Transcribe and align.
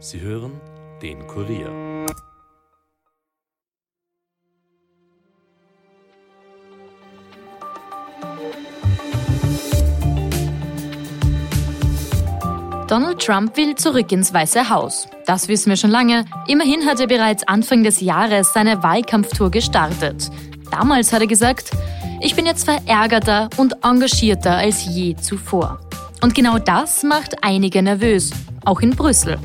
Sie 0.00 0.20
hören 0.20 0.52
den 1.02 1.26
Kurier. 1.26 2.06
Donald 12.86 13.18
Trump 13.20 13.56
will 13.56 13.74
zurück 13.74 14.12
ins 14.12 14.32
Weiße 14.32 14.70
Haus. 14.70 15.08
Das 15.26 15.48
wissen 15.48 15.70
wir 15.70 15.76
schon 15.76 15.90
lange. 15.90 16.24
Immerhin 16.46 16.86
hat 16.86 17.00
er 17.00 17.08
bereits 17.08 17.46
Anfang 17.48 17.82
des 17.82 18.00
Jahres 18.00 18.52
seine 18.52 18.82
Wahlkampftour 18.84 19.50
gestartet. 19.50 20.30
Damals 20.70 21.12
hat 21.12 21.22
er 21.22 21.26
gesagt, 21.26 21.72
ich 22.20 22.36
bin 22.36 22.46
jetzt 22.46 22.64
verärgerter 22.64 23.50
und 23.56 23.84
engagierter 23.84 24.56
als 24.56 24.86
je 24.86 25.16
zuvor. 25.16 25.80
Und 26.22 26.36
genau 26.36 26.58
das 26.58 27.02
macht 27.02 27.42
einige 27.42 27.82
nervös, 27.82 28.30
auch 28.64 28.80
in 28.80 28.90
Brüssel. 28.90 29.38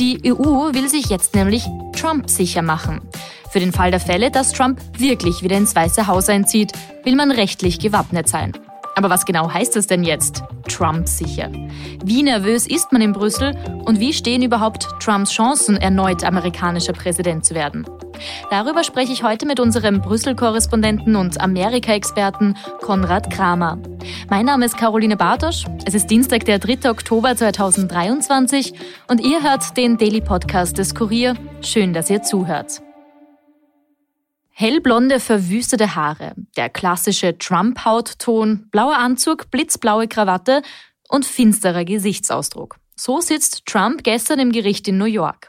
Die 0.00 0.18
EU 0.24 0.72
will 0.72 0.88
sich 0.88 1.10
jetzt 1.10 1.34
nämlich 1.34 1.62
Trump 1.92 2.30
sicher 2.30 2.62
machen. 2.62 3.02
Für 3.50 3.60
den 3.60 3.70
Fall 3.70 3.90
der 3.90 4.00
Fälle, 4.00 4.30
dass 4.30 4.52
Trump 4.52 4.80
wirklich 4.96 5.42
wieder 5.42 5.58
ins 5.58 5.76
Weiße 5.76 6.06
Haus 6.06 6.30
einzieht, 6.30 6.72
will 7.04 7.16
man 7.16 7.30
rechtlich 7.30 7.78
gewappnet 7.78 8.26
sein. 8.26 8.54
Aber 8.96 9.10
was 9.10 9.26
genau 9.26 9.52
heißt 9.52 9.76
das 9.76 9.88
denn 9.88 10.02
jetzt? 10.02 10.42
Trump 10.68 11.06
sicher. 11.06 11.50
Wie 12.02 12.22
nervös 12.22 12.66
ist 12.66 12.92
man 12.92 13.02
in 13.02 13.12
Brüssel 13.12 13.54
und 13.84 14.00
wie 14.00 14.14
stehen 14.14 14.42
überhaupt 14.42 14.88
Trumps 15.00 15.32
Chancen, 15.32 15.76
erneut 15.76 16.24
amerikanischer 16.24 16.94
Präsident 16.94 17.44
zu 17.44 17.54
werden? 17.54 17.84
Darüber 18.50 18.84
spreche 18.84 19.12
ich 19.12 19.22
heute 19.22 19.46
mit 19.46 19.60
unserem 19.60 20.00
Brüssel-Korrespondenten 20.00 21.16
und 21.16 21.40
Amerika-Experten 21.40 22.56
Konrad 22.80 23.30
Kramer. 23.30 23.78
Mein 24.28 24.46
Name 24.46 24.64
ist 24.66 24.76
Caroline 24.76 25.16
Bartosch. 25.16 25.64
Es 25.84 25.94
ist 25.94 26.10
Dienstag, 26.10 26.44
der 26.44 26.58
3. 26.58 26.90
Oktober 26.90 27.36
2023 27.36 28.74
und 29.08 29.20
ihr 29.20 29.42
hört 29.42 29.76
den 29.76 29.98
Daily 29.98 30.20
Podcast 30.20 30.78
des 30.78 30.94
Kurier. 30.94 31.34
Schön, 31.62 31.92
dass 31.92 32.10
ihr 32.10 32.22
zuhört. 32.22 32.82
Hellblonde, 34.50 35.20
verwüstete 35.20 35.94
Haare, 35.94 36.34
der 36.56 36.68
klassische 36.68 37.38
Trump-Hautton, 37.38 38.68
blauer 38.70 38.98
Anzug, 38.98 39.50
blitzblaue 39.50 40.06
Krawatte 40.06 40.60
und 41.08 41.24
finsterer 41.24 41.86
Gesichtsausdruck. 41.86 42.76
So 42.94 43.20
sitzt 43.22 43.64
Trump 43.64 44.04
gestern 44.04 44.38
im 44.38 44.52
Gericht 44.52 44.86
in 44.86 44.98
New 44.98 45.06
York. 45.06 45.48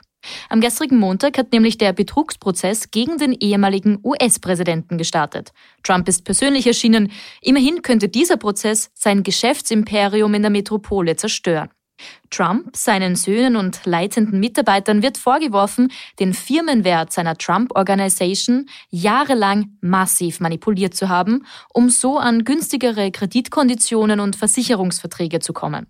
Am 0.49 0.61
gestrigen 0.61 0.97
Montag 0.97 1.37
hat 1.37 1.51
nämlich 1.51 1.77
der 1.77 1.93
Betrugsprozess 1.93 2.91
gegen 2.91 3.17
den 3.17 3.33
ehemaligen 3.33 3.99
US-Präsidenten 4.03 4.97
gestartet. 4.97 5.51
Trump 5.83 6.07
ist 6.07 6.23
persönlich 6.25 6.67
erschienen. 6.67 7.11
Immerhin 7.41 7.81
könnte 7.81 8.09
dieser 8.09 8.37
Prozess 8.37 8.91
sein 8.93 9.23
Geschäftsimperium 9.23 10.33
in 10.33 10.41
der 10.41 10.51
Metropole 10.51 11.15
zerstören. 11.15 11.69
Trump, 12.29 12.75
seinen 12.75 13.15
Söhnen 13.15 13.55
und 13.55 13.85
leitenden 13.85 14.39
Mitarbeitern 14.39 15.03
wird 15.03 15.17
vorgeworfen, 15.17 15.91
den 16.19 16.33
Firmenwert 16.33 17.11
seiner 17.11 17.37
Trump 17.37 17.75
Organization 17.75 18.67
jahrelang 18.89 19.77
massiv 19.81 20.39
manipuliert 20.39 20.95
zu 20.95 21.09
haben, 21.09 21.45
um 21.73 21.89
so 21.89 22.17
an 22.17 22.43
günstigere 22.43 23.11
Kreditkonditionen 23.11 24.19
und 24.19 24.35
Versicherungsverträge 24.35 25.39
zu 25.39 25.53
kommen. 25.53 25.87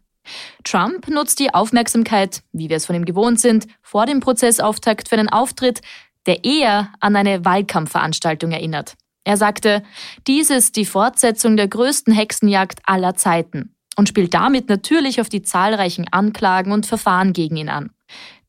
Trump 0.63 1.07
nutzt 1.07 1.39
die 1.39 1.53
Aufmerksamkeit, 1.53 2.43
wie 2.51 2.69
wir 2.69 2.77
es 2.77 2.85
von 2.85 2.95
ihm 2.95 3.05
gewohnt 3.05 3.39
sind, 3.39 3.67
vor 3.81 4.05
dem 4.05 4.19
Prozessauftakt 4.19 5.09
für 5.09 5.17
einen 5.17 5.29
Auftritt, 5.29 5.81
der 6.25 6.43
eher 6.43 6.93
an 6.99 7.15
eine 7.15 7.43
Wahlkampfveranstaltung 7.43 8.51
erinnert. 8.51 8.95
Er 9.23 9.37
sagte, 9.37 9.83
dies 10.27 10.49
ist 10.49 10.75
die 10.75 10.85
Fortsetzung 10.85 11.57
der 11.57 11.67
größten 11.67 12.13
Hexenjagd 12.13 12.79
aller 12.85 13.15
Zeiten 13.15 13.75
und 13.95 14.09
spielt 14.09 14.33
damit 14.33 14.69
natürlich 14.69 15.21
auf 15.21 15.29
die 15.29 15.41
zahlreichen 15.41 16.07
Anklagen 16.11 16.71
und 16.71 16.85
Verfahren 16.85 17.33
gegen 17.33 17.57
ihn 17.57 17.69
an. 17.69 17.91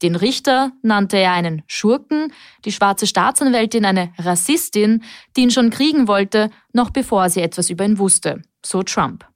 Den 0.01 0.17
Richter 0.17 0.73
nannte 0.83 1.17
er 1.17 1.33
einen 1.33 1.63
Schurken, 1.67 2.33
die 2.65 2.73
schwarze 2.73 3.07
Staatsanwältin 3.07 3.85
eine 3.85 4.13
Rassistin, 4.19 5.05
die 5.37 5.43
ihn 5.43 5.51
schon 5.51 5.71
kriegen 5.71 6.09
wollte, 6.09 6.51
noch 6.73 6.91
bevor 6.91 7.29
sie 7.31 7.41
etwas 7.41 7.71
über 7.71 7.85
ihn 7.85 7.99
wusste, 7.99 8.43
so 8.65 8.83
Trump. 8.83 9.27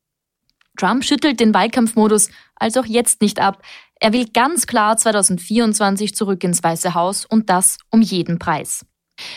Trump 0.76 1.04
schüttelt 1.04 1.40
den 1.40 1.54
Wahlkampfmodus 1.54 2.30
also 2.56 2.80
auch 2.80 2.86
jetzt 2.86 3.20
nicht 3.20 3.40
ab. 3.40 3.62
Er 4.00 4.12
will 4.12 4.28
ganz 4.32 4.66
klar 4.66 4.96
2024 4.96 6.14
zurück 6.14 6.42
ins 6.44 6.62
Weiße 6.62 6.94
Haus 6.94 7.24
und 7.24 7.48
das 7.48 7.78
um 7.90 8.02
jeden 8.02 8.38
Preis. 8.38 8.84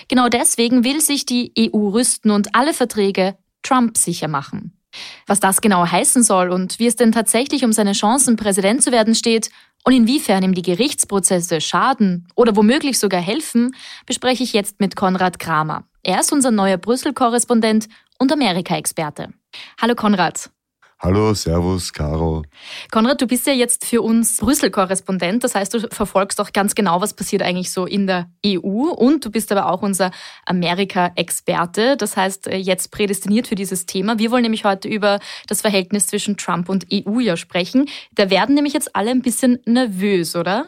Genau 0.07 0.27
deswegen 0.27 0.83
will 0.83 1.01
sich 1.01 1.25
die 1.25 1.53
EU 1.57 1.89
rüsten 1.89 2.31
und 2.31 2.55
alle 2.55 2.73
Verträge 2.73 3.37
Trump 3.63 3.97
sicher 3.97 4.27
machen. 4.27 4.73
Was 5.27 5.39
das 5.39 5.61
genau 5.61 5.85
heißen 5.85 6.23
soll 6.23 6.49
und 6.49 6.79
wie 6.79 6.87
es 6.87 6.95
denn 6.95 7.11
tatsächlich 7.11 7.63
um 7.63 7.71
seine 7.71 7.93
Chancen, 7.93 8.35
Präsident 8.35 8.83
zu 8.83 8.91
werden 8.91 9.15
steht 9.15 9.49
und 9.85 9.93
inwiefern 9.93 10.43
ihm 10.43 10.53
die 10.53 10.63
Gerichtsprozesse 10.63 11.61
schaden 11.61 12.27
oder 12.35 12.55
womöglich 12.55 12.97
sogar 12.97 13.21
helfen, 13.21 13.75
bespreche 14.05 14.43
ich 14.43 14.53
jetzt 14.53 14.79
mit 14.79 14.95
Konrad 14.95 15.39
Kramer. 15.39 15.85
Er 16.03 16.19
ist 16.21 16.33
unser 16.33 16.51
neuer 16.51 16.77
Brüssel-Korrespondent 16.77 17.87
und 18.17 18.31
Amerika-Experte. 18.31 19.29
Hallo 19.79 19.95
Konrad. 19.95 20.49
Hallo, 21.01 21.33
Servus, 21.33 21.93
Caro. 21.93 22.43
Konrad, 22.91 23.21
du 23.21 23.27
bist 23.27 23.47
ja 23.47 23.53
jetzt 23.53 23.85
für 23.85 24.01
uns 24.01 24.35
Brüssel-Korrespondent. 24.37 25.45
Das 25.45 25.55
heißt, 25.55 25.73
du 25.73 25.87
verfolgst 25.89 26.41
auch 26.41 26.51
ganz 26.51 26.75
genau, 26.75 26.99
was 26.99 27.13
passiert 27.13 27.41
eigentlich 27.41 27.71
so 27.71 27.85
in 27.85 28.05
der 28.05 28.29
EU. 28.45 28.89
Und 28.91 29.23
du 29.23 29.31
bist 29.31 29.49
aber 29.53 29.71
auch 29.71 29.81
unser 29.81 30.11
Amerika-Experte. 30.45 31.95
Das 31.95 32.17
heißt, 32.17 32.47
äh, 32.47 32.57
jetzt 32.57 32.91
prädestiniert 32.91 33.47
für 33.47 33.55
dieses 33.55 33.85
Thema. 33.85 34.19
Wir 34.19 34.29
wollen 34.29 34.43
nämlich 34.43 34.65
heute 34.65 34.89
über 34.89 35.21
das 35.47 35.61
Verhältnis 35.61 36.07
zwischen 36.07 36.35
Trump 36.35 36.67
und 36.67 36.85
EU 36.91 37.19
ja 37.19 37.37
sprechen. 37.37 37.87
Da 38.11 38.29
werden 38.29 38.55
nämlich 38.55 38.73
jetzt 38.73 38.93
alle 38.93 39.11
ein 39.11 39.21
bisschen 39.21 39.59
nervös, 39.65 40.35
oder? 40.35 40.65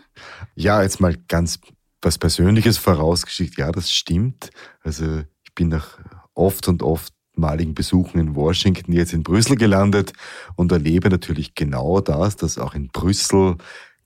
Ja, 0.56 0.82
jetzt 0.82 1.02
mal 1.02 1.18
ganz 1.28 1.60
was 2.02 2.18
Persönliches 2.18 2.78
vorausgeschickt. 2.78 3.58
Ja, 3.58 3.70
das 3.74 3.92
stimmt. 3.92 4.50
Also 4.82 5.24
ich 5.44 5.54
bin 5.56 5.68
nach 5.68 6.00
oft 6.34 6.70
und 6.70 6.84
oft 6.84 7.14
maligen 7.42 7.76
Besuchen 7.76 8.20
in 8.20 8.36
Washington 8.36 8.94
jetzt 8.94 9.14
in 9.14 9.24
Brüssel 9.24 9.58
gelandet 9.58 10.14
und 10.56 10.72
erlebe 10.72 11.10
natürlich 11.10 11.56
genau 11.56 12.00
das, 12.00 12.38
dass 12.38 12.58
auch 12.58 12.74
in 12.74 12.88
Brüssel 12.88 13.58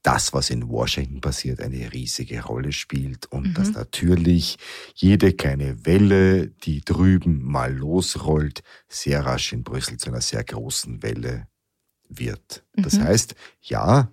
das, 0.01 0.33
was 0.33 0.51
in 0.51 0.69
Washington 0.69 1.19
passiert, 1.19 1.61
eine 1.61 1.91
riesige 1.91 2.43
Rolle 2.43 2.71
spielt 2.71 3.25
und 3.27 3.49
mhm. 3.49 3.53
dass 3.55 3.71
natürlich 3.71 4.57
jede 4.93 5.33
kleine 5.33 5.85
Welle, 5.85 6.47
die 6.47 6.81
drüben 6.81 7.43
mal 7.43 7.73
losrollt, 7.73 8.61
sehr 8.87 9.25
rasch 9.25 9.51
in 9.53 9.63
Brüssel 9.63 9.97
zu 9.97 10.09
einer 10.09 10.21
sehr 10.21 10.43
großen 10.43 11.01
Welle 11.01 11.47
wird. 12.07 12.63
Mhm. 12.75 12.83
Das 12.83 12.99
heißt, 12.99 13.35
ja, 13.61 14.11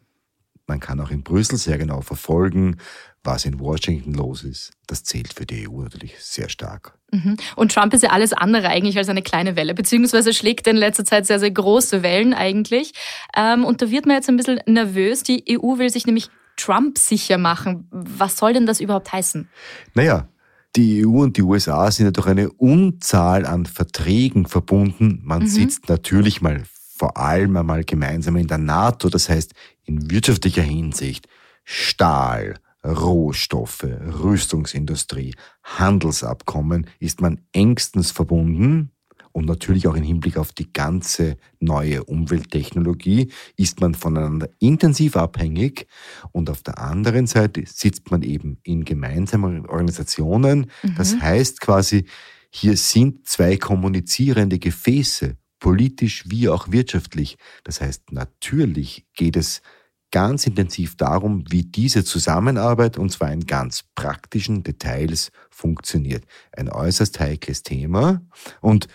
man 0.72 0.80
kann 0.80 1.00
auch 1.00 1.10
in 1.10 1.22
Brüssel 1.22 1.58
sehr 1.58 1.76
genau 1.76 2.00
verfolgen, 2.00 2.78
was 3.22 3.44
in 3.44 3.60
Washington 3.60 4.14
los 4.14 4.42
ist. 4.42 4.70
Das 4.86 5.04
zählt 5.04 5.34
für 5.34 5.44
die 5.44 5.68
EU 5.68 5.82
natürlich 5.82 6.18
sehr 6.18 6.48
stark. 6.48 6.96
Mhm. 7.12 7.36
Und 7.56 7.72
Trump 7.72 7.92
ist 7.92 8.02
ja 8.02 8.08
alles 8.08 8.32
andere 8.32 8.68
eigentlich 8.68 8.96
als 8.96 9.10
eine 9.10 9.20
kleine 9.20 9.54
Welle, 9.54 9.74
beziehungsweise 9.74 10.32
schlägt 10.32 10.66
in 10.66 10.76
letzter 10.76 11.04
Zeit 11.04 11.26
sehr, 11.26 11.38
sehr 11.38 11.50
große 11.50 12.02
Wellen 12.02 12.32
eigentlich. 12.32 12.94
Ähm, 13.36 13.66
und 13.66 13.82
da 13.82 13.90
wird 13.90 14.06
man 14.06 14.16
jetzt 14.16 14.30
ein 14.30 14.38
bisschen 14.38 14.60
nervös. 14.66 15.22
Die 15.24 15.44
EU 15.50 15.76
will 15.76 15.90
sich 15.90 16.06
nämlich 16.06 16.30
Trump 16.56 16.96
sicher 16.96 17.36
machen. 17.36 17.86
Was 17.90 18.38
soll 18.38 18.54
denn 18.54 18.64
das 18.64 18.80
überhaupt 18.80 19.12
heißen? 19.12 19.50
Naja, 19.92 20.26
die 20.74 21.06
EU 21.06 21.22
und 21.22 21.36
die 21.36 21.42
USA 21.42 21.90
sind 21.90 22.06
ja 22.06 22.12
durch 22.12 22.28
eine 22.28 22.50
Unzahl 22.50 23.44
an 23.44 23.66
Verträgen 23.66 24.46
verbunden. 24.46 25.20
Man 25.22 25.42
mhm. 25.42 25.48
sitzt 25.48 25.90
natürlich 25.90 26.40
mal 26.40 26.62
vor 27.02 27.16
allem 27.16 27.56
einmal 27.56 27.82
gemeinsam 27.82 28.36
in 28.36 28.46
der 28.46 28.58
NATO, 28.58 29.08
das 29.08 29.28
heißt 29.28 29.54
in 29.82 30.08
wirtschaftlicher 30.08 30.62
Hinsicht 30.62 31.26
Stahl, 31.64 32.60
Rohstoffe, 32.84 33.82
Rüstungsindustrie, 33.82 35.34
Handelsabkommen 35.64 36.86
ist 37.00 37.20
man 37.20 37.40
engstens 37.52 38.12
verbunden 38.12 38.92
und 39.32 39.46
natürlich 39.46 39.88
auch 39.88 39.96
im 39.96 40.04
Hinblick 40.04 40.36
auf 40.36 40.52
die 40.52 40.72
ganze 40.72 41.38
neue 41.58 42.04
Umwelttechnologie 42.04 43.32
ist 43.56 43.80
man 43.80 43.96
voneinander 43.96 44.48
intensiv 44.60 45.16
abhängig 45.16 45.88
und 46.30 46.50
auf 46.50 46.62
der 46.62 46.78
anderen 46.78 47.26
Seite 47.26 47.64
sitzt 47.66 48.12
man 48.12 48.22
eben 48.22 48.58
in 48.62 48.84
gemeinsamen 48.84 49.66
Organisationen. 49.66 50.70
Mhm. 50.84 50.94
Das 50.96 51.18
heißt 51.20 51.60
quasi, 51.60 52.04
hier 52.48 52.76
sind 52.76 53.26
zwei 53.26 53.56
kommunizierende 53.56 54.60
Gefäße, 54.60 55.36
politisch 55.62 56.24
wie 56.26 56.48
auch 56.48 56.72
wirtschaftlich. 56.72 57.38
Das 57.62 57.80
heißt, 57.80 58.10
natürlich 58.10 59.06
geht 59.14 59.36
es 59.36 59.62
ganz 60.10 60.44
intensiv 60.44 60.96
darum, 60.96 61.44
wie 61.50 61.62
diese 61.62 62.04
Zusammenarbeit, 62.04 62.98
und 62.98 63.12
zwar 63.12 63.32
in 63.32 63.46
ganz 63.46 63.84
praktischen 63.94 64.64
Details, 64.64 65.30
funktioniert. 65.50 66.24
Ein 66.50 66.68
äußerst 66.68 67.20
heikles 67.20 67.62
Thema. 67.62 68.22
Und 68.60 68.88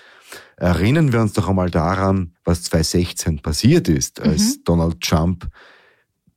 erinnern 0.57 1.13
wir 1.13 1.21
uns 1.21 1.31
doch 1.31 1.47
einmal 1.47 1.71
daran, 1.71 2.35
was 2.43 2.63
2016 2.63 3.39
passiert 3.39 3.87
ist, 3.87 4.19
als 4.19 4.57
mhm. 4.57 4.63
Donald 4.65 4.99
Trump 4.99 5.47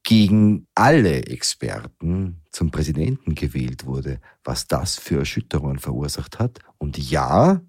gegen 0.05 0.69
alle 0.77 1.25
Experten 1.27 2.41
zum 2.53 2.71
Präsidenten 2.71 3.35
gewählt 3.35 3.85
wurde, 3.85 4.21
was 4.45 4.69
das 4.69 4.97
für 4.97 5.19
Erschütterungen 5.19 5.81
verursacht 5.81 6.39
hat. 6.39 6.61
Und 6.79 6.99
ja, 6.99 7.61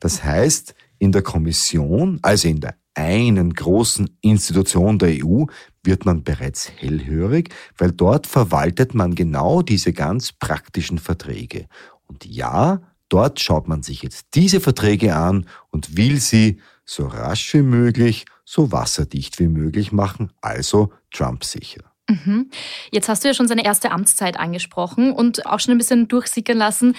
das 0.00 0.24
heißt, 0.24 0.74
in 0.98 1.12
der 1.12 1.22
Kommission, 1.22 2.18
also 2.22 2.48
in 2.48 2.60
der 2.60 2.76
einen 2.94 3.52
großen 3.52 4.16
Institution 4.20 4.98
der 4.98 5.24
EU, 5.24 5.44
wird 5.82 6.06
man 6.06 6.22
bereits 6.22 6.70
hellhörig, 6.70 7.52
weil 7.76 7.92
dort 7.92 8.26
verwaltet 8.26 8.94
man 8.94 9.14
genau 9.14 9.62
diese 9.62 9.92
ganz 9.92 10.32
praktischen 10.32 10.98
Verträge. 10.98 11.66
Und 12.06 12.24
ja, 12.24 12.80
dort 13.08 13.40
schaut 13.40 13.68
man 13.68 13.82
sich 13.82 14.02
jetzt 14.02 14.26
diese 14.34 14.60
Verträge 14.60 15.14
an 15.14 15.46
und 15.70 15.96
will 15.96 16.20
sie 16.20 16.60
so 16.84 17.06
rasch 17.06 17.54
wie 17.54 17.62
möglich, 17.62 18.24
so 18.44 18.72
wasserdicht 18.72 19.38
wie 19.38 19.48
möglich 19.48 19.92
machen, 19.92 20.30
also 20.40 20.92
Trump 21.12 21.44
sicher. 21.44 21.80
Mhm. 22.08 22.50
Jetzt 22.90 23.08
hast 23.08 23.24
du 23.24 23.28
ja 23.28 23.34
schon 23.34 23.48
seine 23.48 23.64
erste 23.64 23.90
Amtszeit 23.90 24.38
angesprochen 24.38 25.12
und 25.12 25.46
auch 25.46 25.60
schon 25.60 25.72
ein 25.72 25.78
bisschen 25.78 26.06
durchsickern 26.08 26.58
lassen. 26.58 26.96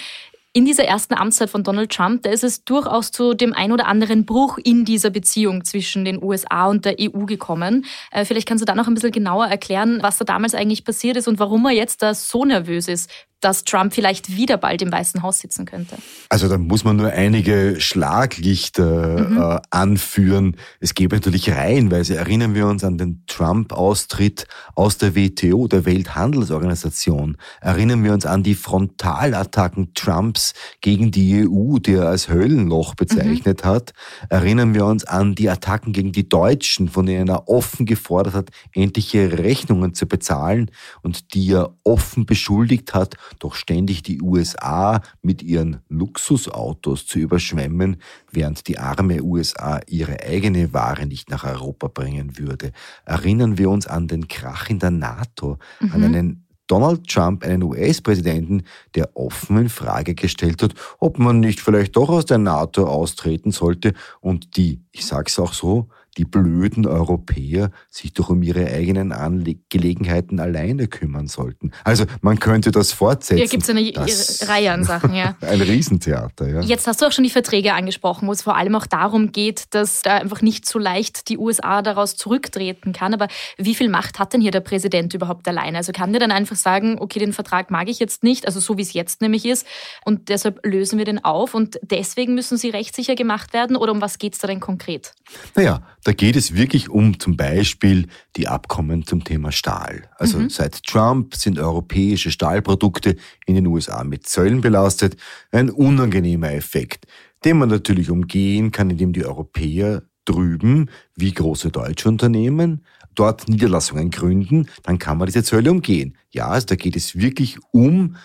In 0.58 0.64
dieser 0.64 0.86
ersten 0.86 1.16
Amtszeit 1.16 1.50
von 1.50 1.64
Donald 1.64 1.92
Trump, 1.92 2.24
da 2.24 2.30
ist 2.30 2.46
es 2.46 2.64
durchaus 2.64 3.12
zu 3.12 3.34
dem 3.34 3.52
ein 3.52 3.74
oder 3.74 3.88
anderen 3.88 4.26
Bruch 4.26 4.58
in 4.58 4.86
dieser 4.86 5.10
Beziehung 5.10 5.66
zwischen 5.66 6.06
den 6.06 6.24
USA 6.24 6.68
und 6.68 6.86
der 6.86 6.96
EU 6.98 7.26
gekommen. 7.26 7.84
Äh, 8.10 8.24
vielleicht 8.24 8.48
kannst 8.48 8.62
du 8.62 8.66
da 8.66 8.74
noch 8.74 8.88
ein 8.88 8.94
bisschen 8.94 9.12
genauer 9.12 9.48
erklären, 9.48 10.00
was 10.02 10.18
da 10.18 10.24
damals 10.24 10.56
eigentlich 10.56 10.86
passiert 10.86 11.18
ist 11.18 11.28
und 11.28 11.40
warum 11.40 11.66
er 11.66 11.74
jetzt 11.74 12.02
da 12.02 12.14
so 12.14 12.46
nervös 12.46 12.88
ist, 12.88 13.12
dass 13.46 13.64
Trump 13.64 13.94
vielleicht 13.94 14.36
wieder 14.36 14.58
bald 14.58 14.82
im 14.82 14.92
Weißen 14.92 15.22
Haus 15.22 15.38
sitzen 15.38 15.66
könnte? 15.66 15.98
Also 16.30 16.50
da 16.50 16.58
muss 16.58 16.84
man 16.84 16.96
nur 16.96 17.12
einige 17.12 17.80
Schlaglichter 17.80 19.30
mhm. 19.30 19.38
äh, 19.38 19.60
anführen. 19.70 20.58
Es 20.80 20.96
gäbe 20.96 21.16
natürlich 21.16 21.52
reihenweise. 21.52 22.16
Erinnern 22.16 22.56
wir 22.56 22.66
uns 22.66 22.84
an 22.84 22.98
den 22.98 23.24
Trump-Austritt 23.28 24.48
aus 24.74 24.98
der 24.98 25.16
WTO, 25.16 25.68
der 25.68 25.86
Welthandelsorganisation. 25.86 27.38
Erinnern 27.62 28.04
wir 28.04 28.14
uns 28.14 28.26
an 28.26 28.42
die 28.42 28.56
Frontalattacken 28.56 29.94
Trumps 29.94 30.56
gegen 30.82 31.12
die 31.12 31.48
EU, 31.48 31.78
die 31.78 31.94
er 31.94 32.08
als 32.08 32.30
Höllenloch 32.30 32.96
bezeichnet 32.96 33.64
mhm. 33.64 33.68
hat. 33.68 33.94
Erinnern 34.28 34.74
wir 34.74 34.88
uns 34.88 35.06
an 35.06 35.36
die 35.36 35.52
Attacken 35.52 35.94
gegen 35.94 36.12
die 36.12 36.28
Deutschen, 36.28 36.90
von 36.90 37.06
denen 37.06 37.30
er 37.30 37.48
offen 37.48 37.86
gefordert 37.86 38.34
hat, 38.34 38.50
endliche 38.74 39.38
Rechnungen 39.38 39.94
zu 39.94 40.08
bezahlen 40.08 40.72
und 41.04 41.36
die 41.36 41.52
er 41.52 41.76
offen 41.84 42.26
beschuldigt 42.26 42.96
hat, 42.96 43.18
doch 43.40 43.56
ständig 43.56 44.04
die 44.04 44.22
USA 44.22 45.02
mit 45.22 45.42
ihren 45.42 45.82
Luxusautos 45.90 47.06
zu 47.06 47.20
überschwemmen, 47.20 47.98
während 48.32 48.68
die 48.68 48.78
arme 48.78 49.22
USA 49.22 49.80
ihre 49.88 50.22
eigene 50.22 50.74
Ware 50.74 51.06
nicht 51.06 51.30
nach 51.30 51.44
Europa 51.44 51.88
bringen 51.88 52.38
würde. 52.38 52.72
Erinnern 53.06 53.58
wir 53.58 53.70
uns 53.70 53.88
an 53.88 54.08
den 54.08 54.28
Krach 54.28 54.70
in 54.70 54.80
der 54.80 54.92
NATO, 54.92 55.58
mhm. 55.80 55.92
an 55.92 56.04
einen 56.04 56.46
Donald 56.68 57.08
Trump 57.08 57.44
einen 57.44 57.64
US-Präsidenten, 57.64 58.64
der 58.96 59.16
offen 59.16 59.58
in 59.58 59.70
Frage 59.70 60.16
gestellt 60.16 60.64
hat, 60.64 60.74
ob 61.00 61.20
man 61.20 61.40
nicht 61.40 61.60
vielleicht 61.60 61.96
doch 61.96 62.10
aus 62.10 62.26
der 62.26 62.40
NATO 62.40 62.88
austreten 62.88 63.52
sollte 63.52 63.94
und 64.20 64.58
die, 64.58 64.82
ich 64.92 65.06
sag's 65.06 65.38
auch 65.38 65.54
so, 65.54 65.90
die 66.18 66.26
blöden 66.26 66.86
Europäer 66.86 67.72
sich 67.90 68.14
doch 68.14 68.30
um 68.30 68.42
ihre 68.42 68.66
eigenen 68.68 69.12
Angelegenheiten 69.12 70.40
alleine 70.40 70.88
kümmern 70.88 71.28
sollten. 71.28 71.72
Also 71.84 72.06
man 72.22 72.40
könnte 72.40 72.72
das 72.72 72.94
fortsetzen. 72.94 73.38
Hier 73.38 73.48
gibt 73.48 73.64
es 73.64 73.70
eine 73.70 73.92
das 73.92 74.48
Reihe 74.48 74.72
an 74.72 74.84
Sachen, 74.84 75.14
ja. 75.14 75.36
Ein 75.42 75.62
Riesentheater, 75.62 76.48
ja. 76.48 76.62
Jetzt 76.62 76.88
hast 76.88 77.02
du 77.02 77.06
auch 77.06 77.12
schon 77.12 77.24
die 77.24 77.30
Verträge 77.30 77.74
angesprochen, 77.74 78.28
wo 78.28 78.32
es 78.32 78.42
vor 78.42 78.56
allem 78.56 78.76
auch 78.76 78.86
darum 78.86 79.32
geht, 79.32 79.74
dass 79.74 80.02
da 80.02 80.18
einfach 80.18 80.42
nicht 80.42 80.66
so 80.68 80.80
leicht 80.80 81.30
die 81.30 81.38
USA 81.38 81.82
daraus 81.82 82.16
zurücktreten 82.16 82.94
kann. 82.94 83.14
Aber 83.14 83.28
wie 83.58 83.76
viel 83.76 83.90
Macht 83.90 84.20
hat 84.20 84.34
denn 84.34 84.42
hier 84.42 84.52
der 84.52 84.62
Präsident 84.62 85.14
überhaupt 85.14 85.48
alleine? 85.48 85.78
Also 85.78 85.92
kann 85.92 86.12
der 86.14 86.20
dann 86.20 86.32
einfach 86.32 86.56
sagen, 86.56 86.98
okay, 87.00 87.20
den 87.20 87.34
Vertrag 87.34 87.72
mag 87.72 87.90
ich 87.90 88.00
jetzt 88.00 88.24
nicht, 88.24 88.48
also 88.48 88.60
so 88.60 88.78
wie 88.78 88.82
es 88.82 88.94
jetzt 88.94 89.22
nämlich 89.22 89.46
ist, 89.46 89.66
und 90.06 90.30
deshalb 90.30 90.66
lösen 90.66 90.98
wir 90.98 91.06
den 91.06 91.24
auf 91.24 91.54
und 91.54 91.80
deswegen 91.82 92.36
müssen 92.36 92.58
sie 92.58 92.70
rechtssicher 92.70 93.16
gemacht 93.16 93.54
werden? 93.54 93.76
Oder 93.76 93.92
um 93.92 94.02
was 94.02 94.18
geht 94.18 94.34
es 94.34 94.40
da 94.40 94.48
denn 94.48 94.60
konkret? 94.60 95.14
Naja, 95.56 95.82
da 96.06 96.14
geht 96.14 96.36
es 96.36 96.54
wirklich 96.54 96.90
um 96.90 97.20
zum 97.20 97.36
Beispiel 97.36 98.06
die 98.36 98.48
Abkommen 98.48 99.08
zum 99.08 99.24
Thema 99.24 99.52
Stahl. 99.52 100.08
Also 100.18 100.38
mhm. 100.38 100.52
seit 100.52 100.84
Trump 100.84 101.34
sind 101.34 101.58
europäische 101.58 102.30
Stahlprodukte 102.30 103.16
in 103.48 103.56
den 103.56 103.66
USA 103.66 104.04
mit 104.04 104.28
Zöllen 104.28 104.62
belastet. 104.62 105.18
Ein 105.52 105.72
unangenehmer 105.72 106.52
Effekt, 106.54 107.08
den 107.44 107.58
man 107.58 107.70
natürlich 107.70 108.12
umgehen 108.12 108.72
kann, 108.72 108.92
indem 108.92 109.14
die 109.14 109.26
Europäer 109.26 110.04
drüben, 110.26 110.92
wie 111.16 111.34
große 111.34 111.72
deutsche 111.72 112.08
Unternehmen, 112.08 112.86
dort 113.16 113.50
Niederlassungen 113.50 114.12
gründen, 114.12 114.68
dann 114.84 115.00
kann 115.00 115.18
man 115.18 115.26
diese 115.26 115.44
Zölle 115.44 115.72
umgehen. 115.72 116.18
Ja, 116.30 116.50
also 116.50 116.68
da 116.68 116.76
geht 116.76 116.96
es 116.96 117.16
wirklich 117.16 117.58
um 117.72 118.16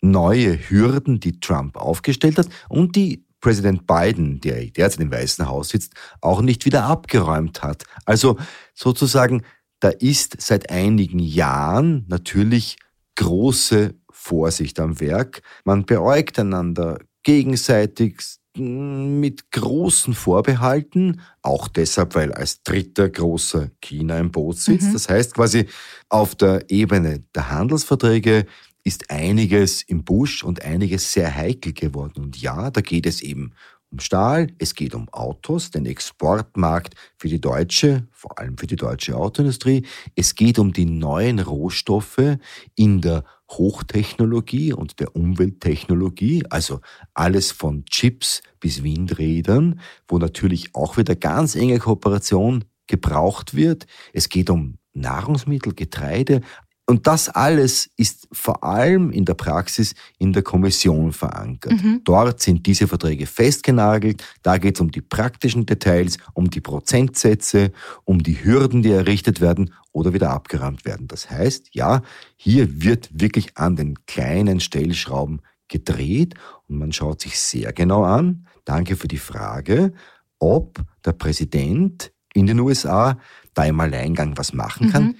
neue 0.00 0.56
Hürden, 0.70 1.18
die 1.18 1.40
Trump 1.40 1.76
aufgestellt 1.76 2.38
hat 2.38 2.48
und 2.68 2.94
die 2.94 3.24
Präsident 3.44 3.86
Biden, 3.86 4.40
der 4.40 4.64
derzeit 4.64 5.00
im 5.00 5.12
Weißen 5.12 5.46
Haus 5.46 5.68
sitzt, 5.68 5.92
auch 6.22 6.40
nicht 6.40 6.64
wieder 6.64 6.84
abgeräumt 6.84 7.62
hat. 7.62 7.84
Also 8.06 8.38
sozusagen, 8.72 9.42
da 9.80 9.90
ist 9.90 10.40
seit 10.40 10.70
einigen 10.70 11.18
Jahren 11.18 12.06
natürlich 12.08 12.78
große 13.16 13.94
Vorsicht 14.10 14.80
am 14.80 14.98
Werk. 14.98 15.42
Man 15.64 15.84
beäugt 15.84 16.38
einander 16.38 16.98
gegenseitig 17.22 18.16
mit 18.56 19.50
großen 19.50 20.14
Vorbehalten, 20.14 21.20
auch 21.42 21.68
deshalb, 21.68 22.14
weil 22.14 22.32
als 22.32 22.62
dritter 22.62 23.10
großer 23.10 23.68
China 23.82 24.18
im 24.18 24.30
Boot 24.30 24.56
sitzt. 24.56 24.88
Mhm. 24.88 24.92
Das 24.94 25.10
heißt 25.10 25.34
quasi 25.34 25.66
auf 26.08 26.34
der 26.34 26.70
Ebene 26.70 27.24
der 27.34 27.50
Handelsverträge 27.50 28.46
ist 28.84 29.10
einiges 29.10 29.82
im 29.82 30.04
Busch 30.04 30.44
und 30.44 30.62
einiges 30.62 31.12
sehr 31.12 31.34
heikel 31.34 31.72
geworden. 31.72 32.22
Und 32.22 32.40
ja, 32.40 32.70
da 32.70 32.80
geht 32.82 33.06
es 33.06 33.22
eben 33.22 33.52
um 33.90 34.00
Stahl, 34.00 34.48
es 34.58 34.74
geht 34.74 34.94
um 34.94 35.08
Autos, 35.10 35.70
den 35.70 35.86
Exportmarkt 35.86 36.94
für 37.16 37.28
die 37.28 37.40
deutsche, 37.40 38.06
vor 38.10 38.38
allem 38.38 38.58
für 38.58 38.66
die 38.66 38.76
deutsche 38.76 39.16
Autoindustrie. 39.16 39.86
Es 40.16 40.34
geht 40.34 40.58
um 40.58 40.72
die 40.72 40.84
neuen 40.84 41.38
Rohstoffe 41.38 42.38
in 42.74 43.00
der 43.00 43.24
Hochtechnologie 43.50 44.72
und 44.72 44.98
der 45.00 45.14
Umwelttechnologie, 45.14 46.44
also 46.50 46.80
alles 47.14 47.52
von 47.52 47.84
Chips 47.84 48.42
bis 48.58 48.82
Windrädern, 48.82 49.80
wo 50.08 50.18
natürlich 50.18 50.74
auch 50.74 50.96
wieder 50.96 51.14
ganz 51.14 51.54
enge 51.54 51.78
Kooperation 51.78 52.64
gebraucht 52.86 53.54
wird. 53.54 53.86
Es 54.12 54.28
geht 54.28 54.50
um 54.50 54.78
Nahrungsmittel, 54.92 55.74
Getreide, 55.74 56.40
und 56.86 57.06
das 57.06 57.30
alles 57.30 57.88
ist 57.96 58.28
vor 58.30 58.62
allem 58.62 59.10
in 59.10 59.24
der 59.24 59.34
Praxis 59.34 59.94
in 60.18 60.34
der 60.34 60.42
Kommission 60.42 61.12
verankert. 61.12 61.82
Mhm. 61.82 62.02
Dort 62.04 62.42
sind 62.42 62.66
diese 62.66 62.86
Verträge 62.86 63.26
festgenagelt. 63.26 64.22
Da 64.42 64.58
geht 64.58 64.76
es 64.76 64.80
um 64.82 64.90
die 64.90 65.00
praktischen 65.00 65.64
Details, 65.64 66.18
um 66.34 66.50
die 66.50 66.60
Prozentsätze, 66.60 67.72
um 68.04 68.22
die 68.22 68.44
Hürden, 68.44 68.82
die 68.82 68.90
errichtet 68.90 69.40
werden 69.40 69.72
oder 69.92 70.12
wieder 70.12 70.30
abgeräumt 70.30 70.84
werden. 70.84 71.08
Das 71.08 71.30
heißt, 71.30 71.70
ja, 71.72 72.02
hier 72.36 72.82
wird 72.82 73.08
wirklich 73.12 73.56
an 73.56 73.76
den 73.76 74.04
kleinen 74.04 74.60
Stellschrauben 74.60 75.40
gedreht 75.68 76.34
und 76.68 76.76
man 76.76 76.92
schaut 76.92 77.22
sich 77.22 77.38
sehr 77.40 77.72
genau 77.72 78.04
an, 78.04 78.46
danke 78.66 78.96
für 78.96 79.08
die 79.08 79.18
Frage, 79.18 79.94
ob 80.38 80.84
der 81.02 81.12
Präsident 81.12 82.12
in 82.34 82.46
den 82.46 82.60
USA 82.60 83.18
da 83.54 83.64
im 83.64 83.80
Alleingang 83.80 84.36
was 84.36 84.52
machen 84.52 84.90
kann. 84.90 85.04
Mhm. 85.04 85.14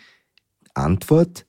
Antwort, 0.75 1.47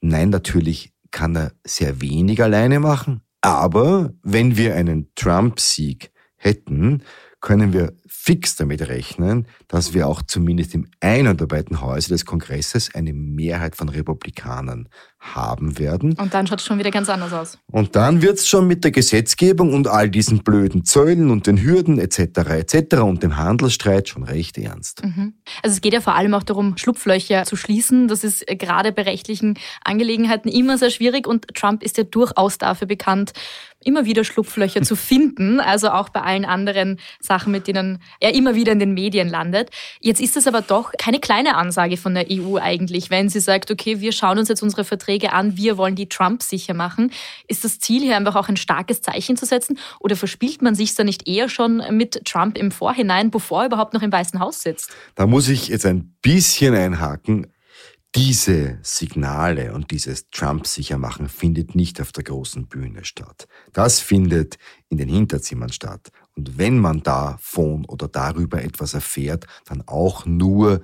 Nein, 0.00 0.30
natürlich 0.30 0.92
kann 1.10 1.36
er 1.36 1.52
sehr 1.64 2.00
wenig 2.00 2.42
alleine 2.42 2.80
machen, 2.80 3.22
aber 3.40 4.12
wenn 4.22 4.56
wir 4.56 4.74
einen 4.74 5.12
Trump-Sieg 5.14 6.10
hätten, 6.36 7.02
können 7.46 7.72
wir 7.72 7.92
fix 8.08 8.56
damit 8.56 8.88
rechnen, 8.88 9.46
dass 9.68 9.94
wir 9.94 10.08
auch 10.08 10.20
zumindest 10.20 10.74
im 10.74 10.88
einen 10.98 11.36
der 11.36 11.46
beiden 11.46 11.80
Häuser 11.80 12.08
des 12.08 12.24
Kongresses 12.24 12.92
eine 12.92 13.12
Mehrheit 13.12 13.76
von 13.76 13.88
Republikanern 13.88 14.88
haben 15.20 15.78
werden. 15.78 16.14
Und 16.14 16.34
dann 16.34 16.48
schaut 16.48 16.58
es 16.58 16.66
schon 16.66 16.80
wieder 16.80 16.90
ganz 16.90 17.08
anders 17.08 17.32
aus. 17.32 17.58
Und 17.70 17.94
dann 17.94 18.20
wird 18.20 18.38
es 18.38 18.48
schon 18.48 18.66
mit 18.66 18.82
der 18.82 18.90
Gesetzgebung 18.90 19.74
und 19.74 19.86
all 19.86 20.10
diesen 20.10 20.42
blöden 20.42 20.84
Zöllen 20.84 21.30
und 21.30 21.46
den 21.46 21.62
Hürden 21.62 22.00
etc. 22.00 22.18
etc. 22.50 22.96
und 22.96 23.22
dem 23.22 23.36
Handelsstreit 23.36 24.08
schon 24.08 24.24
recht 24.24 24.58
ernst. 24.58 25.04
Mhm. 25.04 25.34
Also 25.62 25.74
es 25.76 25.80
geht 25.80 25.92
ja 25.92 26.00
vor 26.00 26.16
allem 26.16 26.34
auch 26.34 26.42
darum, 26.42 26.76
Schlupflöcher 26.76 27.44
zu 27.44 27.54
schließen. 27.54 28.08
Das 28.08 28.24
ist 28.24 28.44
gerade 28.46 28.90
bei 28.90 29.02
rechtlichen 29.02 29.56
Angelegenheiten 29.84 30.48
immer 30.48 30.78
sehr 30.78 30.90
schwierig 30.90 31.28
und 31.28 31.46
Trump 31.54 31.84
ist 31.84 31.96
ja 31.96 32.02
durchaus 32.02 32.58
dafür 32.58 32.88
bekannt, 32.88 33.32
immer 33.86 34.04
wieder 34.04 34.24
Schlupflöcher 34.24 34.82
zu 34.82 34.96
finden, 34.96 35.60
also 35.60 35.90
auch 35.90 36.08
bei 36.08 36.20
allen 36.20 36.44
anderen 36.44 36.98
Sachen, 37.20 37.52
mit 37.52 37.68
denen 37.68 37.98
er 38.20 38.34
immer 38.34 38.54
wieder 38.54 38.72
in 38.72 38.78
den 38.78 38.94
Medien 38.94 39.28
landet. 39.28 39.70
Jetzt 40.00 40.20
ist 40.20 40.36
es 40.36 40.46
aber 40.46 40.60
doch 40.60 40.92
keine 40.98 41.20
kleine 41.20 41.56
Ansage 41.56 41.96
von 41.96 42.14
der 42.14 42.26
EU 42.30 42.56
eigentlich, 42.56 43.10
wenn 43.10 43.28
sie 43.28 43.40
sagt, 43.40 43.70
okay, 43.70 44.00
wir 44.00 44.12
schauen 44.12 44.38
uns 44.38 44.48
jetzt 44.48 44.62
unsere 44.62 44.84
Verträge 44.84 45.32
an, 45.32 45.56
wir 45.56 45.78
wollen 45.78 45.94
die 45.94 46.08
Trump 46.08 46.42
sicher 46.42 46.74
machen. 46.74 47.12
Ist 47.46 47.64
das 47.64 47.78
Ziel 47.78 48.02
hier 48.02 48.16
einfach 48.16 48.36
auch 48.36 48.48
ein 48.48 48.56
starkes 48.56 49.02
Zeichen 49.02 49.36
zu 49.36 49.46
setzen 49.46 49.78
oder 50.00 50.16
verspielt 50.16 50.62
man 50.62 50.74
sich 50.74 50.94
da 50.94 51.04
nicht 51.04 51.28
eher 51.28 51.48
schon 51.48 51.82
mit 51.90 52.24
Trump 52.24 52.58
im 52.58 52.70
Vorhinein, 52.70 53.30
bevor 53.30 53.62
er 53.62 53.66
überhaupt 53.66 53.94
noch 53.94 54.02
im 54.02 54.12
Weißen 54.12 54.40
Haus 54.40 54.62
sitzt? 54.62 54.90
Da 55.14 55.26
muss 55.26 55.48
ich 55.48 55.68
jetzt 55.68 55.86
ein 55.86 56.16
bisschen 56.22 56.74
einhaken 56.74 57.46
diese 58.16 58.78
Signale 58.82 59.74
und 59.74 59.90
dieses 59.90 60.30
Trump 60.30 60.66
sicher 60.66 60.96
machen 60.96 61.28
findet 61.28 61.74
nicht 61.74 62.00
auf 62.00 62.12
der 62.12 62.24
großen 62.24 62.66
Bühne 62.66 63.04
statt. 63.04 63.46
Das 63.74 64.00
findet 64.00 64.56
in 64.88 64.96
den 64.96 65.08
Hinterzimmern 65.08 65.70
statt. 65.70 66.10
Und 66.34 66.56
wenn 66.56 66.78
man 66.78 67.02
davon 67.02 67.84
oder 67.84 68.08
darüber 68.08 68.62
etwas 68.62 68.94
erfährt, 68.94 69.46
dann 69.66 69.82
auch 69.86 70.24
nur 70.24 70.80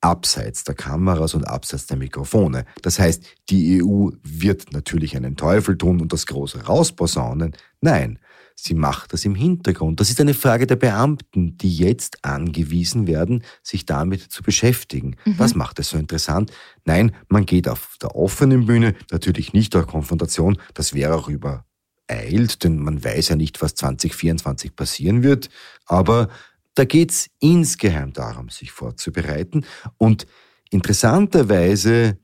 abseits 0.00 0.64
der 0.64 0.74
Kameras 0.74 1.34
und 1.34 1.44
abseits 1.44 1.86
der 1.86 1.98
Mikrofone. 1.98 2.64
Das 2.82 2.98
heißt, 2.98 3.24
die 3.48 3.80
EU 3.82 4.10
wird 4.24 4.72
natürlich 4.72 5.16
einen 5.16 5.36
Teufel 5.36 5.78
tun 5.78 6.00
und 6.00 6.12
das 6.12 6.26
große 6.26 6.66
rausposaunen. 6.66 7.56
Nein, 7.80 8.18
sie 8.56 8.74
macht 8.74 9.12
das 9.12 9.24
im 9.24 9.34
Hintergrund. 9.34 10.00
Das 10.00 10.10
ist 10.10 10.20
eine 10.20 10.34
Frage 10.34 10.66
der 10.66 10.76
Beamten, 10.76 11.56
die 11.58 11.76
jetzt 11.76 12.24
angewiesen 12.24 13.06
werden, 13.06 13.44
sich 13.62 13.84
damit 13.84 14.22
zu 14.22 14.42
beschäftigen. 14.42 15.16
Mhm. 15.24 15.38
Was 15.38 15.54
macht 15.54 15.78
es 15.78 15.90
so 15.90 15.98
interessant? 15.98 16.50
Nein, 16.84 17.14
man 17.28 17.44
geht 17.44 17.68
auf 17.68 17.96
der 18.00 18.16
offenen 18.16 18.66
Bühne, 18.66 18.94
natürlich 19.12 19.52
nicht 19.52 19.74
durch 19.74 19.86
Konfrontation, 19.86 20.58
das 20.74 20.94
wäre 20.94 21.14
auch 21.14 21.28
übereilt, 21.28 22.64
denn 22.64 22.78
man 22.82 23.04
weiß 23.04 23.28
ja 23.28 23.36
nicht, 23.36 23.60
was 23.60 23.74
2024 23.74 24.74
passieren 24.74 25.22
wird, 25.22 25.50
aber 25.84 26.28
da 26.74 26.84
geht's 26.84 27.28
insgeheim 27.40 28.12
darum, 28.12 28.48
sich 28.48 28.70
vorzubereiten. 28.70 29.64
Und 29.96 30.26
interessanterweise 30.70 32.18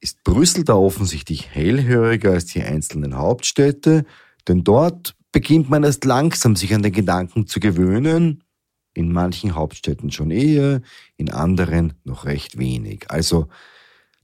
ist 0.00 0.22
Brüssel 0.24 0.64
da 0.64 0.74
offensichtlich 0.74 1.48
hellhöriger 1.48 2.32
als 2.32 2.46
die 2.46 2.62
einzelnen 2.62 3.16
Hauptstädte, 3.16 4.04
denn 4.46 4.62
dort 4.62 5.15
beginnt 5.36 5.68
man 5.68 5.84
erst 5.84 6.06
langsam 6.06 6.56
sich 6.56 6.74
an 6.74 6.82
den 6.82 6.92
Gedanken 6.92 7.46
zu 7.46 7.60
gewöhnen, 7.60 8.42
in 8.94 9.12
manchen 9.12 9.54
Hauptstädten 9.54 10.10
schon 10.10 10.30
eher, 10.30 10.80
in 11.18 11.30
anderen 11.30 11.92
noch 12.04 12.24
recht 12.24 12.56
wenig. 12.56 13.10
Also 13.10 13.48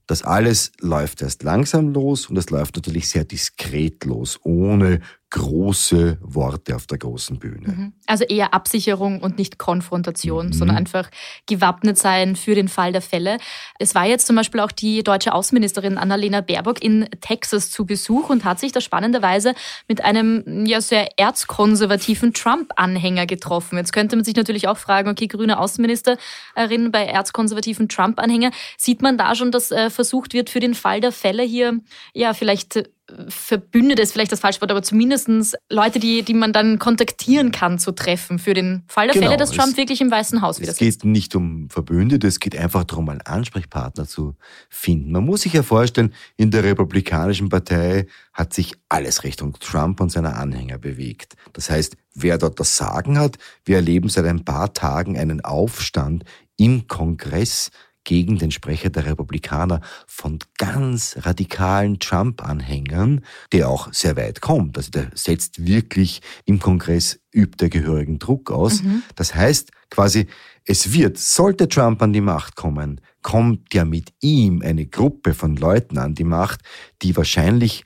das 0.07 0.23
alles 0.23 0.71
läuft 0.79 1.21
erst 1.21 1.43
langsam 1.43 1.93
los 1.93 2.25
und 2.25 2.37
es 2.37 2.49
läuft 2.49 2.77
natürlich 2.77 3.09
sehr 3.09 3.25
diskret 3.25 4.05
los, 4.05 4.39
ohne 4.41 5.01
große 5.33 6.19
Worte 6.21 6.75
auf 6.75 6.85
der 6.85 6.99
großen 6.99 7.39
Bühne. 7.39 7.67
Mhm. 7.67 7.93
Also 8.05 8.23
eher 8.23 8.53
Absicherung 8.53 9.19
und 9.19 9.39
nicht 9.39 9.57
Konfrontation, 9.57 10.47
mhm. 10.47 10.53
sondern 10.53 10.77
einfach 10.77 11.09
gewappnet 11.47 11.97
sein 11.97 12.35
für 12.35 12.53
den 12.53 12.67
Fall 12.67 12.91
der 12.91 13.01
Fälle. 13.01 13.39
Es 13.79 13.95
war 13.95 14.05
jetzt 14.05 14.27
zum 14.27 14.35
Beispiel 14.35 14.59
auch 14.59 14.71
die 14.71 15.01
deutsche 15.01 15.33
Außenministerin 15.33 15.97
Annalena 15.97 16.41
Baerbock 16.41 16.83
in 16.83 17.09
Texas 17.19 17.71
zu 17.71 17.87
Besuch 17.87 18.29
und 18.29 18.45
hat 18.45 18.59
sich 18.59 18.73
da 18.73 18.79
spannenderweise 18.79 19.55
mit 19.87 20.03
einem 20.03 20.67
ja 20.67 20.81
sehr 20.81 21.17
erzkonservativen 21.17 22.33
Trump-Anhänger 22.33 23.25
getroffen. 23.25 23.77
Jetzt 23.77 23.91
könnte 23.91 24.15
man 24.15 24.23
sich 24.23 24.35
natürlich 24.35 24.67
auch 24.67 24.77
fragen, 24.77 25.09
okay, 25.09 25.25
grüne 25.25 25.59
Außenministerin 25.59 26.91
bei 26.91 27.05
erzkonservativen 27.05 27.89
Trump-Anhänger, 27.89 28.51
sieht 28.77 29.01
man 29.01 29.17
da 29.17 29.33
schon, 29.33 29.51
dass 29.51 29.71
äh, 29.71 29.89
versucht 29.89 30.35
wird, 30.35 30.51
für 30.51 30.59
den 30.59 30.75
Fall 30.75 31.01
der 31.01 31.11
Fälle 31.11 31.41
hier 31.41 31.79
ja 32.13 32.33
vielleicht 32.33 32.83
Verbündete 33.27 34.01
ist 34.01 34.13
vielleicht 34.13 34.31
das 34.31 34.39
falsche 34.39 34.61
Wort, 34.61 34.71
aber 34.71 34.83
zumindest 34.83 35.57
Leute, 35.69 35.99
die, 35.99 36.23
die 36.23 36.33
man 36.33 36.53
dann 36.53 36.79
kontaktieren 36.79 37.51
kann, 37.51 37.79
zu 37.79 37.91
treffen 37.91 38.39
für 38.39 38.53
den 38.53 38.83
Fall 38.87 39.07
der 39.07 39.13
genau, 39.13 39.27
Fälle, 39.27 39.37
dass 39.37 39.51
Trump 39.51 39.71
es, 39.71 39.77
wirklich 39.77 40.01
im 40.01 40.11
Weißen 40.11 40.41
Haus 40.41 40.59
wieder 40.59 40.71
sitzt. 40.71 40.81
Es 40.81 40.99
geht 40.99 41.05
nicht 41.05 41.35
um 41.35 41.69
Verbündete, 41.69 42.27
es 42.27 42.39
geht 42.39 42.57
einfach 42.57 42.83
darum, 42.83 43.09
einen 43.09 43.21
Ansprechpartner 43.21 44.07
zu 44.07 44.35
finden. 44.69 45.11
Man 45.11 45.25
muss 45.25 45.41
sich 45.41 45.53
ja 45.53 45.63
vorstellen, 45.63 46.13
in 46.37 46.51
der 46.51 46.63
Republikanischen 46.63 47.49
Partei 47.49 48.07
hat 48.33 48.53
sich 48.53 48.73
alles 48.89 49.23
Richtung 49.23 49.53
Trump 49.59 49.99
und 50.01 50.11
seiner 50.11 50.37
Anhänger 50.37 50.77
bewegt. 50.77 51.35
Das 51.53 51.69
heißt, 51.69 51.95
wer 52.13 52.37
dort 52.37 52.59
das 52.59 52.77
Sagen 52.77 53.19
hat, 53.19 53.37
wir 53.65 53.77
erleben 53.77 54.09
seit 54.09 54.25
ein 54.25 54.45
paar 54.45 54.73
Tagen 54.73 55.17
einen 55.17 55.41
Aufstand 55.41 56.23
im 56.57 56.87
Kongress 56.87 57.71
gegen 58.03 58.37
den 58.37 58.51
Sprecher 58.51 58.89
der 58.89 59.05
Republikaner 59.05 59.81
von 60.07 60.39
ganz 60.57 61.17
radikalen 61.21 61.99
Trump-Anhängern, 61.99 63.21
der 63.51 63.69
auch 63.69 63.93
sehr 63.93 64.15
weit 64.15 64.41
kommt. 64.41 64.77
Also 64.77 64.91
der 64.91 65.11
setzt 65.13 65.65
wirklich 65.65 66.21
im 66.45 66.59
Kongress, 66.59 67.19
übt 67.33 67.57
der 67.59 67.69
gehörigen 67.69 68.19
Druck 68.19 68.51
aus. 68.51 68.83
Mhm. 68.83 69.03
Das 69.15 69.33
heißt 69.35 69.71
quasi, 69.89 70.27
es 70.65 70.93
wird, 70.93 71.17
sollte 71.17 71.67
Trump 71.67 72.01
an 72.01 72.13
die 72.13 72.21
Macht 72.21 72.55
kommen, 72.55 73.01
kommt 73.21 73.73
ja 73.73 73.85
mit 73.85 74.13
ihm 74.21 74.61
eine 74.61 74.85
Gruppe 74.85 75.33
von 75.33 75.55
Leuten 75.55 75.97
an 75.97 76.15
die 76.15 76.23
Macht, 76.23 76.61
die 77.01 77.15
wahrscheinlich 77.15 77.83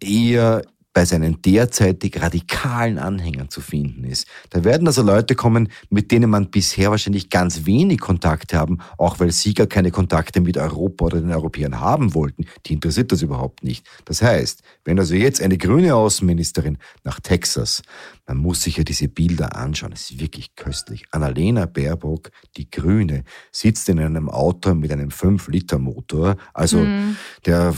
eher 0.00 0.62
bei 1.00 1.06
seinen 1.06 1.40
derzeitig 1.40 2.20
radikalen 2.20 2.98
Anhängern 2.98 3.48
zu 3.48 3.62
finden 3.62 4.04
ist. 4.04 4.26
Da 4.50 4.64
werden 4.64 4.86
also 4.86 5.00
Leute 5.00 5.34
kommen, 5.34 5.70
mit 5.88 6.12
denen 6.12 6.28
man 6.28 6.50
bisher 6.50 6.90
wahrscheinlich 6.90 7.30
ganz 7.30 7.64
wenig 7.64 8.00
Kontakte 8.00 8.58
haben, 8.58 8.80
auch 8.98 9.18
weil 9.18 9.32
sie 9.32 9.54
gar 9.54 9.66
keine 9.66 9.92
Kontakte 9.92 10.42
mit 10.42 10.58
Europa 10.58 11.06
oder 11.06 11.22
den 11.22 11.32
Europäern 11.32 11.80
haben 11.80 12.12
wollten. 12.12 12.44
Die 12.66 12.74
interessiert 12.74 13.12
das 13.12 13.22
überhaupt 13.22 13.64
nicht. 13.64 13.86
Das 14.04 14.20
heißt, 14.20 14.62
wenn 14.84 14.98
also 14.98 15.14
jetzt 15.14 15.40
eine 15.40 15.56
grüne 15.56 15.94
Außenministerin 15.94 16.76
nach 17.02 17.18
Texas, 17.18 17.80
man 18.26 18.36
muss 18.36 18.60
sich 18.60 18.76
ja 18.76 18.84
diese 18.84 19.08
Bilder 19.08 19.56
anschauen, 19.56 19.92
es 19.92 20.10
ist 20.10 20.20
wirklich 20.20 20.54
köstlich. 20.54 21.06
Annalena 21.12 21.64
Baerbock, 21.64 22.30
die 22.58 22.70
Grüne, 22.70 23.24
sitzt 23.52 23.88
in 23.88 24.00
einem 24.00 24.28
Auto 24.28 24.74
mit 24.74 24.92
einem 24.92 25.08
5-Liter-Motor, 25.08 26.36
also 26.52 26.76
mhm. 26.76 27.16
der 27.46 27.74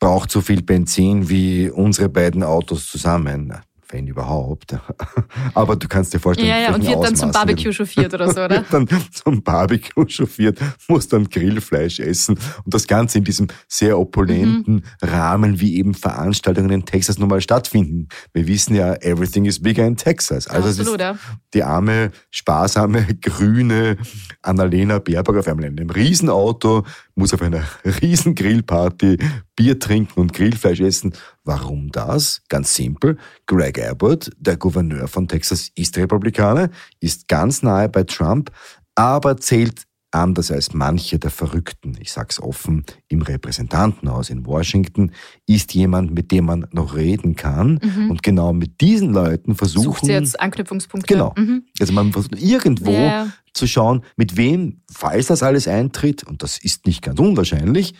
braucht 0.00 0.32
so 0.32 0.40
viel 0.40 0.62
Benzin 0.62 1.28
wie 1.28 1.70
unsere 1.70 2.08
beiden 2.08 2.42
Autos 2.42 2.88
zusammen 2.88 3.52
wenn 3.92 4.06
überhaupt. 4.06 4.76
Aber 5.54 5.76
du 5.76 5.88
kannst 5.88 6.14
dir 6.14 6.18
vorstellen, 6.18 6.48
ja, 6.48 6.58
ja, 6.58 6.74
und 6.74 6.86
wird 6.86 7.02
dann 7.02 7.16
zum 7.16 7.32
Barbecue 7.32 7.72
chauffiert 7.72 8.12
oder 8.14 8.32
so, 8.32 8.40
oder? 8.44 8.56
wird 8.56 8.72
dann 8.72 8.88
zum 9.12 9.42
Barbecue 9.42 10.06
chauffiert, 10.08 10.58
muss 10.88 11.08
dann 11.08 11.28
Grillfleisch 11.28 12.00
essen 12.00 12.38
und 12.64 12.74
das 12.74 12.86
Ganze 12.86 13.18
in 13.18 13.24
diesem 13.24 13.48
sehr 13.68 13.98
opulenten 13.98 14.74
mhm. 14.74 14.82
Rahmen, 15.02 15.60
wie 15.60 15.76
eben 15.76 15.94
Veranstaltungen 15.94 16.70
in 16.70 16.84
Texas 16.84 17.18
nun 17.18 17.28
mal 17.28 17.40
stattfinden. 17.40 18.08
Wir 18.32 18.46
wissen 18.46 18.74
ja, 18.74 18.94
everything 18.94 19.44
is 19.44 19.60
bigger 19.60 19.86
in 19.86 19.96
Texas. 19.96 20.46
Also 20.46 20.68
Absolut, 20.68 21.00
ja. 21.00 21.16
die 21.54 21.62
arme, 21.62 22.10
sparsame, 22.30 23.06
grüne 23.20 23.96
Annalena 24.42 24.98
Baerbock 24.98 25.36
auf 25.36 25.48
einmal 25.48 25.66
in 25.66 25.78
einem 25.78 25.90
Riesenauto, 25.90 26.84
muss 27.14 27.34
auf 27.34 27.42
einer 27.42 27.64
riesen 28.02 28.34
Grillparty 28.34 29.18
Bier 29.56 29.78
trinken 29.78 30.20
und 30.20 30.32
Grillfleisch 30.32 30.80
essen. 30.80 31.14
Warum 31.44 31.90
das? 31.90 32.42
Ganz 32.48 32.74
simpel. 32.74 33.18
Greg 33.46 33.82
Abbott, 33.82 34.30
der 34.38 34.56
Gouverneur 34.56 35.08
von 35.08 35.28
Texas, 35.28 35.70
ist 35.74 35.96
Republikaner, 35.96 36.70
ist 37.00 37.28
ganz 37.28 37.62
nahe 37.62 37.88
bei 37.88 38.04
Trump, 38.04 38.50
aber 38.94 39.36
zählt 39.36 39.84
anders 40.10 40.50
als 40.50 40.74
manche 40.74 41.18
der 41.18 41.30
Verrückten, 41.30 41.96
ich 42.00 42.12
sag's 42.12 42.40
offen, 42.40 42.84
im 43.08 43.22
Repräsentantenhaus 43.22 44.30
in 44.30 44.44
Washington, 44.46 45.12
ist 45.46 45.74
jemand, 45.74 46.12
mit 46.12 46.32
dem 46.32 46.46
man 46.46 46.66
noch 46.72 46.96
reden 46.96 47.36
kann. 47.36 47.80
Mhm. 47.82 48.10
Und 48.10 48.22
genau 48.22 48.52
mit 48.52 48.80
diesen 48.80 49.12
Leuten 49.12 49.54
versuchen. 49.54 49.84
Sucht 49.84 50.04
sie 50.06 50.12
jetzt 50.12 50.40
Anknüpfungspunkte. 50.40 51.14
Genau. 51.14 51.34
Mhm. 51.36 51.64
Also 51.78 51.92
man 51.92 52.12
versucht 52.12 52.40
irgendwo 52.40 52.90
yeah. 52.90 53.28
zu 53.52 53.66
schauen, 53.66 54.02
mit 54.16 54.36
wem, 54.36 54.82
falls 54.90 55.28
das 55.28 55.42
alles 55.42 55.68
eintritt, 55.68 56.24
und 56.24 56.42
das 56.42 56.58
ist 56.58 56.86
nicht 56.86 57.02
ganz 57.02 57.20
unwahrscheinlich, 57.20 57.94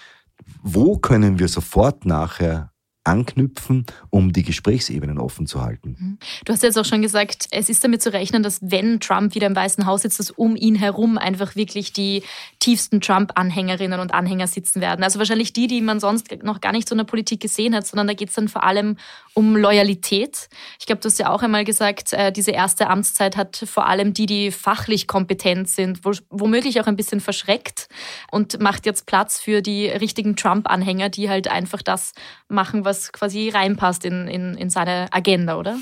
wo 0.63 0.99
können 0.99 1.39
wir 1.39 1.49
sofort 1.49 2.07
nachher 2.07 2.70
anknüpfen, 3.05 3.87
um 4.11 4.33
die 4.33 4.43
Gesprächsebenen 4.43 5.19
offen 5.19 5.47
zu 5.47 5.63
halten. 5.63 5.97
Mhm. 5.99 6.19
Du 6.45 6.53
hast 6.53 6.63
jetzt 6.63 6.79
auch 6.79 6.85
schon 6.85 7.01
gesagt, 7.01 7.47
es 7.51 7.71
ist 7.71 7.83
damit 7.83 8.03
zu 8.03 8.13
rechnen, 8.13 8.43
dass 8.43 8.59
wenn 8.63 9.01
Trump 9.01 9.35
wieder 9.35 9.47
im 9.47 9.57
Weißen 9.57 9.87
Haus 9.87 10.03
sitzt, 10.03 10.19
dass 10.19 10.31
um 10.31 10.55
ihn 10.55 10.75
herum 10.75 11.17
einfach 11.17 11.57
wirklich 11.57 11.93
die 11.95 12.23
tiefsten 12.59 13.01
Trump-Anhängerinnen 13.01 14.01
und 14.01 14.13
Anhänger 14.13 14.47
sitzen 14.47 14.83
werden. 14.83 15.03
Also 15.03 15.19
wahrscheinlich 15.19 15.55
die, 15.55 15.67
die 15.67 15.81
man 15.81 15.99
sonst 15.99 16.43
noch 16.43 16.61
gar 16.61 16.73
nicht 16.73 16.89
so 16.89 16.95
in 16.95 16.99
der 16.99 17.05
Politik 17.05 17.41
gesehen 17.41 17.75
hat, 17.75 17.87
sondern 17.87 18.07
da 18.07 18.13
geht 18.13 18.29
es 18.29 18.35
dann 18.35 18.49
vor 18.49 18.65
allem 18.65 18.97
um 19.33 19.57
Loyalität. 19.57 20.49
Ich 20.79 20.87
glaube, 20.87 21.01
du 21.01 21.07
hast 21.07 21.19
ja 21.19 21.31
auch 21.31 21.43
einmal 21.43 21.65
gesagt, 21.65 22.13
äh, 22.13 22.31
diese 22.33 22.51
erste 22.51 22.89
Amtszeit 22.89 23.37
hat 23.37 23.57
vor 23.57 23.87
allem 23.87 24.13
die, 24.13 24.27
die 24.27 24.51
fachlich 24.51 25.07
kompetent 25.07 25.71
sind, 25.71 26.01
womöglich 26.29 26.81
auch 26.81 26.87
ein 26.87 26.97
bisschen 26.97 27.21
verschreckt 27.21 27.89
und 28.31 28.61
macht 28.61 28.85
jetzt 28.85 29.07
Platz 29.07 29.41
für 29.41 29.63
die 29.63 29.89
richtigen 29.89 30.37
Trump-Anhänger, 30.37 31.09
die 31.09 31.31
halt 31.31 31.49
einfach 31.49 31.81
das 31.81 32.13
machen, 32.49 32.85
was 32.85 32.90
was 32.91 33.13
quasi 33.13 33.49
reinpasst 33.49 34.05
in, 34.05 34.29
in, 34.29 34.57
in 34.57 34.71
seine 34.71 35.07
Agenda, 35.13 35.57
oder? 35.57 35.77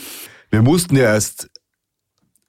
Wir 0.50 0.62
mussten 0.62 0.96
ja 0.96 1.14
erst 1.14 1.50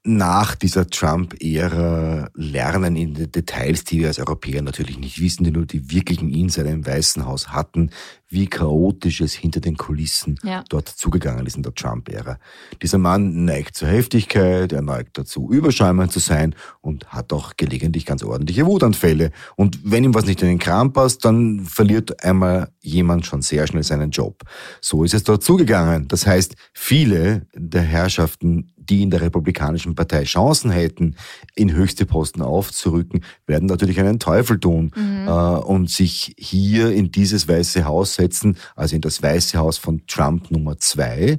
nach 0.02 0.54
dieser 0.54 0.88
Trump-Ära 0.88 2.30
lernen 2.34 2.96
in 2.96 3.14
den 3.14 3.30
Details, 3.30 3.84
die 3.84 4.00
wir 4.00 4.08
als 4.08 4.18
Europäer 4.18 4.62
natürlich 4.62 4.98
nicht 4.98 5.20
wissen, 5.20 5.44
die 5.44 5.50
nur 5.50 5.66
die 5.66 5.90
wirklichen 5.90 6.30
Insider 6.30 6.70
im 6.70 6.86
Weißen 6.86 7.26
Haus 7.26 7.48
hatten, 7.48 7.90
wie 8.30 8.46
chaotisch 8.46 9.20
es 9.20 9.34
hinter 9.34 9.60
den 9.60 9.76
Kulissen 9.76 10.38
ja. 10.42 10.64
dort 10.70 10.88
zugegangen 10.88 11.44
ist 11.44 11.56
in 11.56 11.62
der 11.62 11.74
Trump-Ära. 11.74 12.38
Dieser 12.80 12.96
Mann 12.96 13.44
neigt 13.44 13.74
zur 13.74 13.88
Heftigkeit, 13.88 14.72
er 14.72 14.80
neigt 14.82 15.18
dazu, 15.18 15.50
überschäumend 15.50 16.12
zu 16.12 16.20
sein 16.20 16.54
und 16.80 17.08
hat 17.08 17.32
auch 17.34 17.56
gelegentlich 17.58 18.06
ganz 18.06 18.22
ordentliche 18.22 18.64
Wutanfälle. 18.64 19.32
Und 19.56 19.80
wenn 19.84 20.04
ihm 20.04 20.14
was 20.14 20.24
nicht 20.24 20.40
in 20.40 20.48
den 20.48 20.58
Kram 20.58 20.94
passt, 20.94 21.26
dann 21.26 21.66
verliert 21.66 22.24
einmal 22.24 22.72
jemand 22.80 23.26
schon 23.26 23.42
sehr 23.42 23.66
schnell 23.66 23.82
seinen 23.82 24.12
Job. 24.12 24.44
So 24.80 25.04
ist 25.04 25.12
es 25.12 25.24
dort 25.24 25.42
zugegangen. 25.42 26.08
Das 26.08 26.26
heißt, 26.26 26.54
viele 26.72 27.46
der 27.54 27.82
Herrschaften, 27.82 28.72
die 28.90 29.02
in 29.02 29.10
der 29.10 29.22
Republikanischen 29.22 29.94
Partei 29.94 30.24
Chancen 30.24 30.70
hätten, 30.70 31.16
in 31.54 31.72
höchste 31.72 32.04
Posten 32.04 32.42
aufzurücken, 32.42 33.24
werden 33.46 33.66
natürlich 33.66 34.00
einen 34.00 34.18
Teufel 34.18 34.58
tun 34.58 34.90
mhm. 34.94 35.28
äh, 35.28 35.30
und 35.30 35.88
sich 35.88 36.34
hier 36.36 36.92
in 36.92 37.12
dieses 37.12 37.48
Weiße 37.48 37.84
Haus 37.84 38.14
setzen, 38.14 38.58
also 38.74 38.96
in 38.96 39.02
das 39.02 39.22
Weiße 39.22 39.56
Haus 39.58 39.78
von 39.78 40.02
Trump 40.06 40.50
Nummer 40.50 40.78
zwei. 40.78 41.38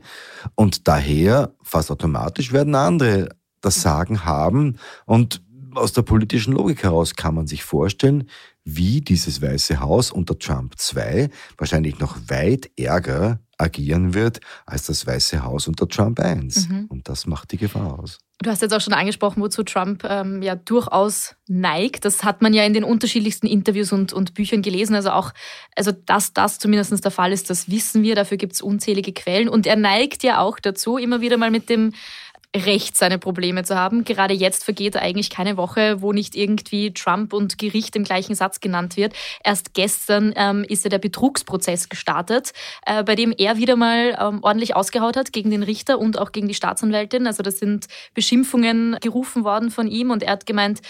Und 0.55 0.87
daher, 0.87 1.53
fast 1.61 1.91
automatisch, 1.91 2.53
werden 2.53 2.73
andere 2.73 3.29
das 3.59 3.81
Sagen 3.81 4.25
haben. 4.25 4.77
Und 5.05 5.41
aus 5.75 5.93
der 5.93 6.01
politischen 6.01 6.53
Logik 6.53 6.83
heraus 6.83 7.15
kann 7.15 7.35
man 7.35 7.47
sich 7.47 7.63
vorstellen, 7.63 8.29
wie 8.63 9.01
dieses 9.01 9.41
Weiße 9.41 9.79
Haus 9.79 10.11
unter 10.11 10.37
Trump 10.37 10.77
2 10.77 11.29
wahrscheinlich 11.57 11.99
noch 11.99 12.17
weit 12.27 12.69
ärger 12.77 13.39
agieren 13.61 14.13
wird 14.13 14.39
als 14.65 14.87
das 14.87 15.05
Weiße 15.07 15.43
Haus 15.43 15.67
unter 15.67 15.87
Trump 15.87 16.19
1. 16.19 16.69
Mhm. 16.69 16.85
Und 16.89 17.07
das 17.07 17.25
macht 17.25 17.51
die 17.51 17.57
Gefahr 17.57 17.99
aus. 17.99 18.19
Du 18.41 18.49
hast 18.49 18.63
jetzt 18.63 18.73
auch 18.73 18.81
schon 18.81 18.93
angesprochen, 18.93 19.41
wozu 19.43 19.61
Trump 19.61 20.03
ähm, 20.03 20.41
ja 20.41 20.55
durchaus 20.55 21.35
neigt. 21.47 22.05
Das 22.05 22.23
hat 22.23 22.41
man 22.41 22.53
ja 22.53 22.63
in 22.63 22.73
den 22.73 22.83
unterschiedlichsten 22.83 23.45
Interviews 23.45 23.91
und, 23.91 24.13
und 24.13 24.33
Büchern 24.33 24.63
gelesen. 24.63 24.95
Also 24.95 25.11
auch, 25.11 25.31
also 25.75 25.91
dass 25.91 26.33
das 26.33 26.57
zumindest 26.57 27.05
der 27.05 27.11
Fall 27.11 27.31
ist, 27.31 27.51
das 27.51 27.69
wissen 27.69 28.01
wir. 28.01 28.15
Dafür 28.15 28.37
gibt 28.37 28.53
es 28.53 28.61
unzählige 28.61 29.13
Quellen. 29.13 29.47
Und 29.47 29.67
er 29.67 29.75
neigt 29.75 30.23
ja 30.23 30.39
auch 30.39 30.59
dazu, 30.59 30.97
immer 30.97 31.21
wieder 31.21 31.37
mal 31.37 31.51
mit 31.51 31.69
dem 31.69 31.93
Recht 32.55 32.97
seine 32.97 33.17
Probleme 33.17 33.63
zu 33.63 33.77
haben. 33.77 34.03
Gerade 34.03 34.33
jetzt 34.33 34.65
vergeht 34.65 34.97
eigentlich 34.97 35.29
keine 35.29 35.55
Woche, 35.55 36.01
wo 36.01 36.11
nicht 36.11 36.35
irgendwie 36.35 36.93
Trump 36.93 37.31
und 37.31 37.57
Gericht 37.57 37.95
im 37.95 38.03
gleichen 38.03 38.35
Satz 38.35 38.59
genannt 38.59 38.97
wird. 38.97 39.13
Erst 39.43 39.73
gestern 39.73 40.33
ähm, 40.35 40.65
ist 40.67 40.83
ja 40.83 40.89
der 40.89 40.97
Betrugsprozess 40.97 41.87
gestartet, 41.87 42.51
äh, 42.85 43.03
bei 43.03 43.15
dem 43.15 43.33
er 43.37 43.55
wieder 43.55 43.77
mal 43.77 44.17
ähm, 44.19 44.39
ordentlich 44.41 44.75
ausgehaut 44.75 45.15
hat 45.15 45.31
gegen 45.31 45.49
den 45.49 45.63
Richter 45.63 45.97
und 45.97 46.19
auch 46.19 46.33
gegen 46.33 46.49
die 46.49 46.53
Staatsanwältin. 46.53 47.25
Also 47.25 47.41
das 47.41 47.57
sind 47.57 47.87
Beschimpfungen 48.13 48.97
gerufen 49.01 49.45
worden 49.45 49.71
von 49.71 49.87
ihm 49.87 50.11
und 50.11 50.21
er 50.21 50.33
hat 50.33 50.45
gemeint, 50.45 50.81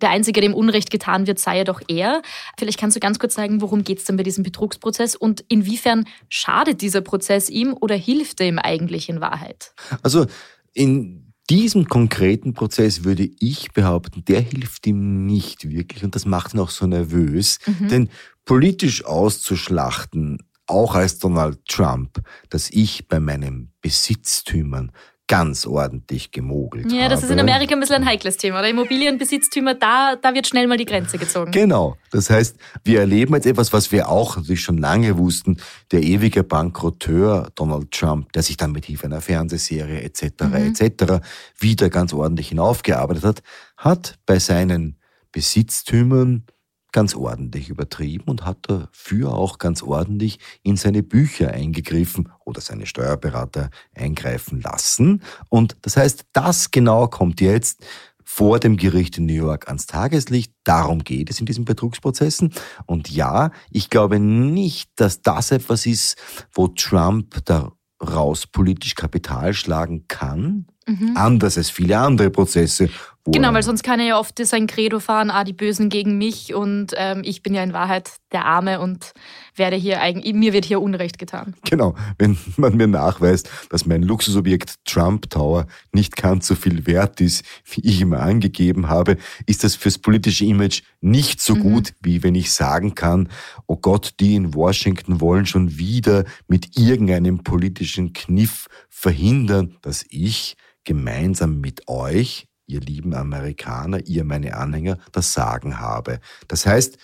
der 0.00 0.10
Einzige, 0.10 0.40
dem 0.40 0.54
Unrecht 0.54 0.90
getan 0.90 1.26
wird, 1.26 1.38
sei 1.38 1.58
ja 1.58 1.64
doch 1.64 1.82
er. 1.88 2.22
Vielleicht 2.58 2.78
kannst 2.78 2.96
du 2.96 3.00
ganz 3.00 3.18
kurz 3.18 3.34
sagen, 3.34 3.60
worum 3.60 3.84
geht 3.84 3.98
es 3.98 4.04
denn 4.04 4.16
bei 4.16 4.22
diesem 4.22 4.44
Betrugsprozess 4.44 5.14
und 5.14 5.44
inwiefern 5.48 6.06
schadet 6.28 6.80
dieser 6.80 7.00
Prozess 7.00 7.50
ihm 7.50 7.76
oder 7.78 7.96
hilft 7.96 8.40
er 8.40 8.46
ihm 8.46 8.58
eigentlich 8.58 9.08
in 9.08 9.20
Wahrheit? 9.20 9.72
Also 10.02 10.26
in 10.72 11.32
diesem 11.48 11.86
konkreten 11.86 12.54
Prozess 12.54 13.02
würde 13.02 13.28
ich 13.40 13.72
behaupten, 13.72 14.24
der 14.24 14.40
hilft 14.40 14.86
ihm 14.86 15.26
nicht 15.26 15.68
wirklich 15.68 16.04
und 16.04 16.14
das 16.14 16.24
macht 16.24 16.54
ihn 16.54 16.60
auch 16.60 16.70
so 16.70 16.86
nervös. 16.86 17.58
Mhm. 17.66 17.88
Denn 17.88 18.08
politisch 18.44 19.04
auszuschlachten, 19.04 20.38
auch 20.66 20.94
als 20.94 21.18
Donald 21.18 21.66
Trump, 21.66 22.22
dass 22.48 22.70
ich 22.70 23.08
bei 23.08 23.18
meinen 23.18 23.72
Besitztümern 23.80 24.92
ganz 25.30 25.64
ordentlich 25.64 26.32
gemogelt 26.32 26.90
Ja, 26.90 27.08
das 27.08 27.18
habe. 27.20 27.26
ist 27.26 27.30
in 27.30 27.38
Amerika 27.38 27.74
ein 27.74 27.78
bisschen 27.80 27.94
ein 27.94 28.04
heikles 28.04 28.36
Thema. 28.36 28.58
Oder 28.58 28.68
Immobilienbesitztümer, 28.68 29.74
da, 29.74 30.16
da 30.20 30.34
wird 30.34 30.48
schnell 30.48 30.66
mal 30.66 30.76
die 30.76 30.84
Grenze 30.86 31.18
gezogen. 31.18 31.52
Genau. 31.52 31.96
Das 32.10 32.30
heißt, 32.30 32.56
wir 32.82 32.98
erleben 32.98 33.34
jetzt 33.34 33.46
etwas, 33.46 33.72
was 33.72 33.92
wir 33.92 34.08
auch 34.08 34.36
natürlich 34.36 34.60
schon 34.60 34.76
lange 34.76 35.18
wussten. 35.18 35.58
Der 35.92 36.02
ewige 36.02 36.42
Bankrotteur 36.42 37.48
Donald 37.54 37.92
Trump, 37.92 38.32
der 38.32 38.42
sich 38.42 38.56
dann 38.56 38.72
mit 38.72 38.86
Hilfe 38.86 39.06
einer 39.06 39.20
Fernsehserie 39.20 40.02
etc. 40.02 40.24
Mhm. 40.42 40.74
etc. 40.74 41.24
wieder 41.56 41.90
ganz 41.90 42.12
ordentlich 42.12 42.48
hinaufgearbeitet 42.48 43.22
hat, 43.22 43.42
hat 43.76 44.18
bei 44.26 44.40
seinen 44.40 44.98
Besitztümern 45.30 46.44
ganz 46.92 47.14
ordentlich 47.14 47.68
übertrieben 47.68 48.24
und 48.24 48.44
hat 48.44 48.58
dafür 48.68 49.34
auch 49.34 49.58
ganz 49.58 49.82
ordentlich 49.82 50.38
in 50.62 50.76
seine 50.76 51.02
Bücher 51.02 51.50
eingegriffen 51.50 52.28
oder 52.44 52.60
seine 52.60 52.86
Steuerberater 52.86 53.70
eingreifen 53.94 54.60
lassen. 54.60 55.22
Und 55.48 55.76
das 55.82 55.96
heißt, 55.96 56.26
das 56.32 56.70
genau 56.70 57.08
kommt 57.08 57.40
jetzt 57.40 57.84
vor 58.32 58.60
dem 58.60 58.76
Gericht 58.76 59.18
in 59.18 59.26
New 59.26 59.32
York 59.32 59.66
ans 59.66 59.86
Tageslicht. 59.86 60.52
Darum 60.62 61.02
geht 61.02 61.30
es 61.30 61.40
in 61.40 61.46
diesen 61.46 61.64
Betrugsprozessen. 61.64 62.54
Und 62.86 63.10
ja, 63.10 63.50
ich 63.70 63.90
glaube 63.90 64.20
nicht, 64.20 64.88
dass 64.94 65.20
das 65.20 65.50
etwas 65.50 65.84
ist, 65.84 66.16
wo 66.52 66.68
Trump 66.68 67.44
daraus 67.44 68.46
politisch 68.46 68.94
Kapital 68.94 69.52
schlagen 69.52 70.04
kann. 70.06 70.66
Mhm. 70.86 71.16
Anders 71.16 71.58
als 71.58 71.70
viele 71.70 71.98
andere 71.98 72.30
Prozesse, 72.30 72.88
Genau, 73.26 73.52
weil 73.52 73.62
sonst 73.62 73.82
kann 73.82 74.00
er 74.00 74.06
ja 74.06 74.18
oft 74.18 74.44
sein 74.44 74.66
Credo 74.66 74.98
fahren, 74.98 75.30
ah, 75.30 75.44
die 75.44 75.52
Bösen 75.52 75.90
gegen 75.90 76.16
mich 76.16 76.54
und 76.54 76.94
ähm, 76.96 77.20
ich 77.22 77.42
bin 77.42 77.52
ja 77.52 77.62
in 77.62 77.74
Wahrheit 77.74 78.12
der 78.32 78.46
Arme 78.46 78.80
und 78.80 79.12
werde 79.54 79.76
hier 79.76 80.00
eigentlich, 80.00 80.34
mir 80.34 80.54
wird 80.54 80.64
hier 80.64 80.80
Unrecht 80.80 81.18
getan. 81.18 81.54
Genau, 81.68 81.94
wenn 82.18 82.38
man 82.56 82.76
mir 82.76 82.86
nachweist, 82.86 83.50
dass 83.68 83.84
mein 83.84 84.02
Luxusobjekt 84.02 84.76
Trump 84.86 85.28
Tower 85.28 85.66
nicht 85.92 86.16
ganz 86.16 86.46
so 86.46 86.54
viel 86.54 86.86
wert 86.86 87.20
ist, 87.20 87.44
wie 87.66 87.82
ich 87.82 88.00
immer 88.00 88.20
angegeben 88.20 88.88
habe, 88.88 89.18
ist 89.46 89.64
das 89.64 89.76
fürs 89.76 89.98
politische 89.98 90.46
Image 90.46 90.82
nicht 91.02 91.42
so 91.42 91.54
mhm. 91.54 91.60
gut, 91.60 91.92
wie 92.00 92.22
wenn 92.22 92.34
ich 92.34 92.52
sagen 92.52 92.94
kann, 92.94 93.28
oh 93.66 93.76
Gott, 93.76 94.14
die 94.18 94.34
in 94.34 94.54
Washington 94.54 95.20
wollen 95.20 95.44
schon 95.44 95.76
wieder 95.76 96.24
mit 96.48 96.78
irgendeinem 96.78 97.42
politischen 97.42 98.14
Kniff 98.14 98.66
verhindern, 98.88 99.76
dass 99.82 100.06
ich 100.08 100.56
gemeinsam 100.84 101.60
mit 101.60 101.86
euch 101.88 102.46
ihr 102.70 102.80
lieben 102.80 103.14
Amerikaner, 103.14 104.06
ihr 104.06 104.24
meine 104.24 104.56
Anhänger, 104.56 104.98
das 105.12 105.32
Sagen 105.32 105.80
habe. 105.80 106.20
Das 106.48 106.66
heißt, 106.66 106.98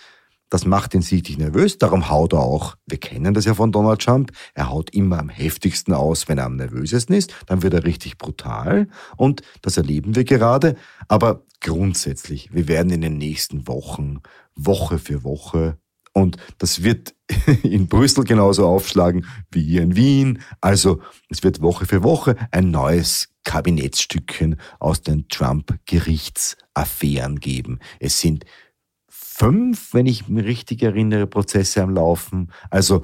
das 0.48 0.64
macht 0.64 0.94
ihn 0.94 1.02
sichtlich 1.02 1.38
nervös, 1.38 1.78
darum 1.78 2.08
haut 2.08 2.32
er 2.32 2.40
auch, 2.40 2.76
wir 2.86 2.98
kennen 2.98 3.34
das 3.34 3.46
ja 3.46 3.54
von 3.54 3.72
Donald 3.72 4.00
Trump, 4.00 4.30
er 4.54 4.70
haut 4.70 4.90
immer 4.90 5.18
am 5.18 5.28
heftigsten 5.28 5.92
aus, 5.92 6.28
wenn 6.28 6.38
er 6.38 6.44
am 6.44 6.56
nervösesten 6.56 7.16
ist, 7.16 7.34
dann 7.46 7.62
wird 7.62 7.74
er 7.74 7.84
richtig 7.84 8.16
brutal 8.16 8.86
und 9.16 9.42
das 9.62 9.76
erleben 9.76 10.14
wir 10.14 10.22
gerade. 10.22 10.76
Aber 11.08 11.42
grundsätzlich, 11.60 12.54
wir 12.54 12.68
werden 12.68 12.92
in 12.92 13.00
den 13.00 13.18
nächsten 13.18 13.66
Wochen, 13.66 14.20
Woche 14.54 14.98
für 15.00 15.24
Woche, 15.24 15.78
und 16.16 16.38
das 16.56 16.82
wird 16.82 17.14
in 17.62 17.88
Brüssel 17.88 18.24
genauso 18.24 18.66
aufschlagen 18.66 19.26
wie 19.50 19.62
hier 19.62 19.82
in 19.82 19.96
Wien. 19.96 20.38
Also 20.62 21.02
es 21.28 21.42
wird 21.42 21.60
Woche 21.60 21.84
für 21.84 22.02
Woche 22.02 22.36
ein 22.52 22.70
neues 22.70 23.28
Kabinettsstückchen 23.44 24.56
aus 24.78 25.02
den 25.02 25.28
Trump-Gerichtsaffären 25.28 27.38
geben. 27.38 27.80
Es 28.00 28.18
sind 28.18 28.46
fünf, 29.10 29.92
wenn 29.92 30.06
ich 30.06 30.26
mich 30.26 30.46
richtig 30.46 30.82
erinnere, 30.82 31.26
Prozesse 31.26 31.82
am 31.82 31.90
Laufen. 31.90 32.50
Also 32.70 33.02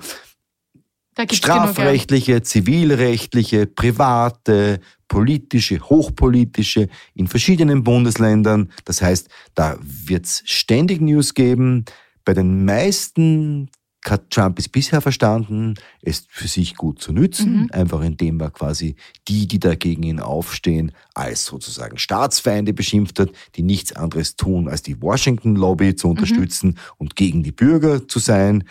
strafrechtliche, 1.30 2.32
genug, 2.32 2.44
ja. 2.44 2.44
zivilrechtliche, 2.44 3.66
private, 3.66 4.80
politische, 5.06 5.80
hochpolitische 5.80 6.88
in 7.12 7.28
verschiedenen 7.28 7.84
Bundesländern. 7.84 8.72
Das 8.86 9.02
heißt, 9.02 9.28
da 9.54 9.76
wird 9.82 10.24
es 10.24 10.42
ständig 10.46 11.02
News 11.02 11.34
geben. 11.34 11.84
Bei 12.24 12.34
den 12.34 12.64
meisten 12.64 13.70
hat 14.04 14.30
Trump 14.30 14.58
es 14.58 14.68
bisher 14.68 15.00
verstanden, 15.00 15.74
es 16.00 16.26
für 16.28 16.48
sich 16.48 16.74
gut 16.74 17.00
zu 17.00 17.12
nützen, 17.12 17.62
mhm. 17.62 17.70
einfach 17.72 18.02
indem 18.02 18.40
er 18.40 18.50
quasi 18.50 18.96
die, 19.28 19.46
die 19.46 19.60
dagegen 19.60 20.02
ihn 20.02 20.20
aufstehen, 20.20 20.92
als 21.14 21.44
sozusagen 21.44 21.98
Staatsfeinde 21.98 22.72
beschimpft 22.72 23.20
hat, 23.20 23.30
die 23.54 23.62
nichts 23.62 23.92
anderes 23.92 24.34
tun, 24.36 24.68
als 24.68 24.82
die 24.82 25.00
Washington-Lobby 25.00 25.94
zu 25.94 26.08
mhm. 26.08 26.12
unterstützen 26.12 26.68
mhm. 26.70 26.76
und 26.98 27.16
gegen 27.16 27.42
die 27.42 27.52
Bürger 27.52 28.08
zu 28.08 28.18
sein. 28.18 28.64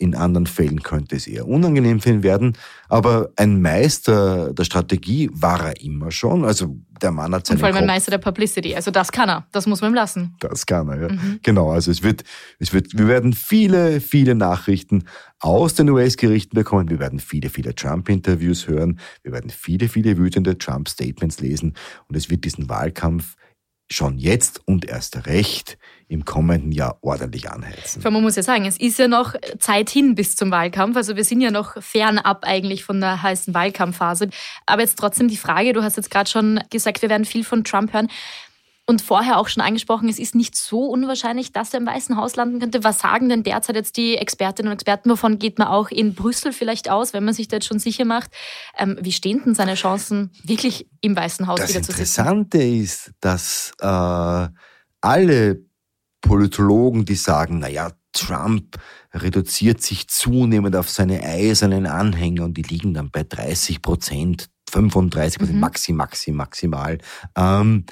In 0.00 0.14
anderen 0.14 0.46
Fällen 0.46 0.84
könnte 0.84 1.16
es 1.16 1.26
eher 1.26 1.48
unangenehm 1.48 2.00
für 2.00 2.10
ihn 2.10 2.22
werden. 2.22 2.56
Aber 2.88 3.30
ein 3.34 3.60
Meister 3.60 4.54
der 4.54 4.62
Strategie 4.62 5.28
war 5.32 5.66
er 5.66 5.80
immer 5.80 6.12
schon. 6.12 6.44
Also 6.44 6.76
der 7.02 7.10
Mann 7.10 7.34
hat 7.34 7.46
seinen 7.46 7.56
Und 7.56 7.60
vor 7.60 7.66
allem 7.66 7.78
ein 7.78 7.86
Meister 7.86 8.12
der 8.12 8.18
Publicity. 8.18 8.76
Also 8.76 8.92
das 8.92 9.10
kann 9.10 9.28
er. 9.28 9.46
Das 9.50 9.66
muss 9.66 9.80
man 9.80 9.90
ihm 9.90 9.94
lassen. 9.94 10.36
Das 10.38 10.66
kann 10.66 10.88
er, 10.88 11.02
ja. 11.02 11.08
Mhm. 11.08 11.40
Genau. 11.42 11.70
Also 11.70 11.90
es 11.90 12.04
wird, 12.04 12.22
es 12.60 12.72
wird, 12.72 12.96
wir 12.96 13.08
werden 13.08 13.32
viele, 13.32 14.00
viele 14.00 14.36
Nachrichten 14.36 15.04
aus 15.40 15.74
den 15.74 15.90
US-Gerichten 15.90 16.54
bekommen. 16.54 16.88
Wir 16.88 17.00
werden 17.00 17.18
viele, 17.18 17.50
viele 17.50 17.74
Trump-Interviews 17.74 18.68
hören. 18.68 19.00
Wir 19.24 19.32
werden 19.32 19.50
viele, 19.50 19.88
viele 19.88 20.16
wütende 20.16 20.58
Trump-Statements 20.58 21.40
lesen. 21.40 21.74
Und 22.08 22.16
es 22.16 22.30
wird 22.30 22.44
diesen 22.44 22.68
Wahlkampf 22.68 23.34
schon 23.90 24.18
jetzt 24.18 24.60
und 24.66 24.84
erst 24.84 25.26
recht 25.26 25.78
im 26.08 26.24
kommenden 26.24 26.72
Jahr 26.72 26.98
ordentlich 27.02 27.50
anheizen. 27.50 28.02
Man 28.02 28.22
muss 28.22 28.36
ja 28.36 28.42
sagen, 28.42 28.64
es 28.64 28.78
ist 28.78 28.98
ja 28.98 29.08
noch 29.08 29.34
Zeit 29.58 29.90
hin 29.90 30.14
bis 30.14 30.36
zum 30.36 30.50
Wahlkampf. 30.50 30.96
Also 30.96 31.16
wir 31.16 31.24
sind 31.24 31.40
ja 31.40 31.50
noch 31.50 31.82
fernab 31.82 32.44
eigentlich 32.44 32.84
von 32.84 33.00
der 33.00 33.22
heißen 33.22 33.52
Wahlkampfphase. 33.54 34.30
Aber 34.66 34.82
jetzt 34.82 34.98
trotzdem 34.98 35.28
die 35.28 35.36
Frage, 35.36 35.72
du 35.72 35.82
hast 35.82 35.96
jetzt 35.96 36.10
gerade 36.10 36.28
schon 36.28 36.60
gesagt, 36.70 37.02
wir 37.02 37.10
werden 37.10 37.26
viel 37.26 37.44
von 37.44 37.64
Trump 37.64 37.92
hören. 37.92 38.08
Und 38.90 39.02
vorher 39.02 39.36
auch 39.36 39.48
schon 39.48 39.62
angesprochen, 39.62 40.08
es 40.08 40.18
ist 40.18 40.34
nicht 40.34 40.56
so 40.56 40.86
unwahrscheinlich, 40.86 41.52
dass 41.52 41.74
er 41.74 41.80
im 41.80 41.86
Weißen 41.86 42.16
Haus 42.16 42.36
landen 42.36 42.58
könnte. 42.58 42.84
Was 42.84 43.00
sagen 43.00 43.28
denn 43.28 43.42
derzeit 43.42 43.76
jetzt 43.76 43.98
die 43.98 44.16
Expertinnen 44.16 44.70
und 44.70 44.76
Experten? 44.76 45.10
Wovon 45.10 45.38
geht 45.38 45.58
man 45.58 45.68
auch 45.68 45.90
in 45.90 46.14
Brüssel 46.14 46.54
vielleicht 46.54 46.88
aus, 46.88 47.12
wenn 47.12 47.22
man 47.22 47.34
sich 47.34 47.48
da 47.48 47.56
jetzt 47.56 47.66
schon 47.66 47.80
sicher 47.80 48.06
macht? 48.06 48.30
Ähm, 48.78 48.96
wie 49.02 49.12
stehen 49.12 49.42
denn 49.44 49.54
seine 49.54 49.74
Chancen, 49.74 50.30
wirklich 50.42 50.88
im 51.02 51.14
Weißen 51.14 51.46
Haus 51.46 51.60
das 51.60 51.68
wieder 51.68 51.82
zu 51.82 51.92
sitzen? 51.92 52.00
Das 52.00 52.08
Interessante 52.08 52.62
ist, 52.62 53.12
dass 53.20 53.72
äh, 53.78 54.48
alle 55.02 55.60
Politologen, 56.22 57.04
die 57.04 57.16
sagen, 57.16 57.58
naja, 57.58 57.90
Trump 58.12 58.78
reduziert 59.12 59.82
sich 59.82 60.08
zunehmend 60.08 60.74
auf 60.74 60.88
seine 60.88 61.22
eisernen 61.24 61.84
Anhänger 61.84 62.44
und 62.44 62.54
die 62.54 62.62
liegen 62.62 62.94
dann 62.94 63.10
bei 63.10 63.22
30 63.22 63.82
Prozent, 63.82 64.48
35 64.70 65.40
Prozent, 65.40 65.56
mhm. 65.56 65.60
maxi, 65.60 65.92
maxi, 65.92 66.32
maximal. 66.32 66.96
Ähm, 67.36 67.84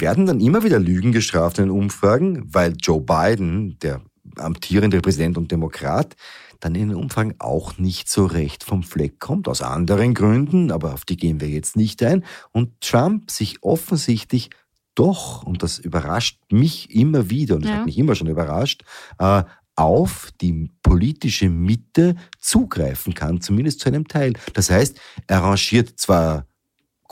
werden 0.00 0.26
dann 0.26 0.40
immer 0.40 0.64
wieder 0.64 0.78
Lügen 0.78 1.12
gestraft 1.12 1.58
in 1.58 1.66
den 1.66 1.70
Umfragen, 1.70 2.42
weil 2.52 2.74
Joe 2.80 3.00
Biden, 3.00 3.78
der 3.80 4.00
amtierende 4.36 5.00
Präsident 5.00 5.36
und 5.36 5.50
Demokrat, 5.50 6.16
dann 6.60 6.74
in 6.74 6.88
den 6.88 6.96
Umfragen 6.96 7.34
auch 7.38 7.78
nicht 7.78 8.08
so 8.08 8.24
recht 8.24 8.64
vom 8.64 8.82
Fleck 8.82 9.20
kommt, 9.20 9.48
aus 9.48 9.60
anderen 9.60 10.14
Gründen, 10.14 10.70
aber 10.70 10.94
auf 10.94 11.04
die 11.04 11.16
gehen 11.16 11.40
wir 11.40 11.48
jetzt 11.48 11.76
nicht 11.76 12.02
ein, 12.02 12.24
und 12.52 12.80
Trump 12.80 13.30
sich 13.30 13.62
offensichtlich 13.62 14.50
doch, 14.94 15.42
und 15.42 15.62
das 15.62 15.78
überrascht 15.78 16.40
mich 16.50 16.94
immer 16.94 17.28
wieder, 17.28 17.56
und 17.56 17.64
das 17.64 17.70
ja. 17.70 17.78
hat 17.78 17.86
mich 17.86 17.98
immer 17.98 18.14
schon 18.14 18.28
überrascht, 18.28 18.84
äh, 19.18 19.42
auf 19.76 20.30
die 20.40 20.70
politische 20.82 21.48
Mitte 21.48 22.14
zugreifen 22.38 23.12
kann, 23.12 23.40
zumindest 23.40 23.80
zu 23.80 23.88
einem 23.88 24.06
Teil. 24.06 24.34
Das 24.52 24.70
heißt, 24.70 25.00
er 25.26 25.38
rangiert 25.40 25.98
zwar 25.98 26.46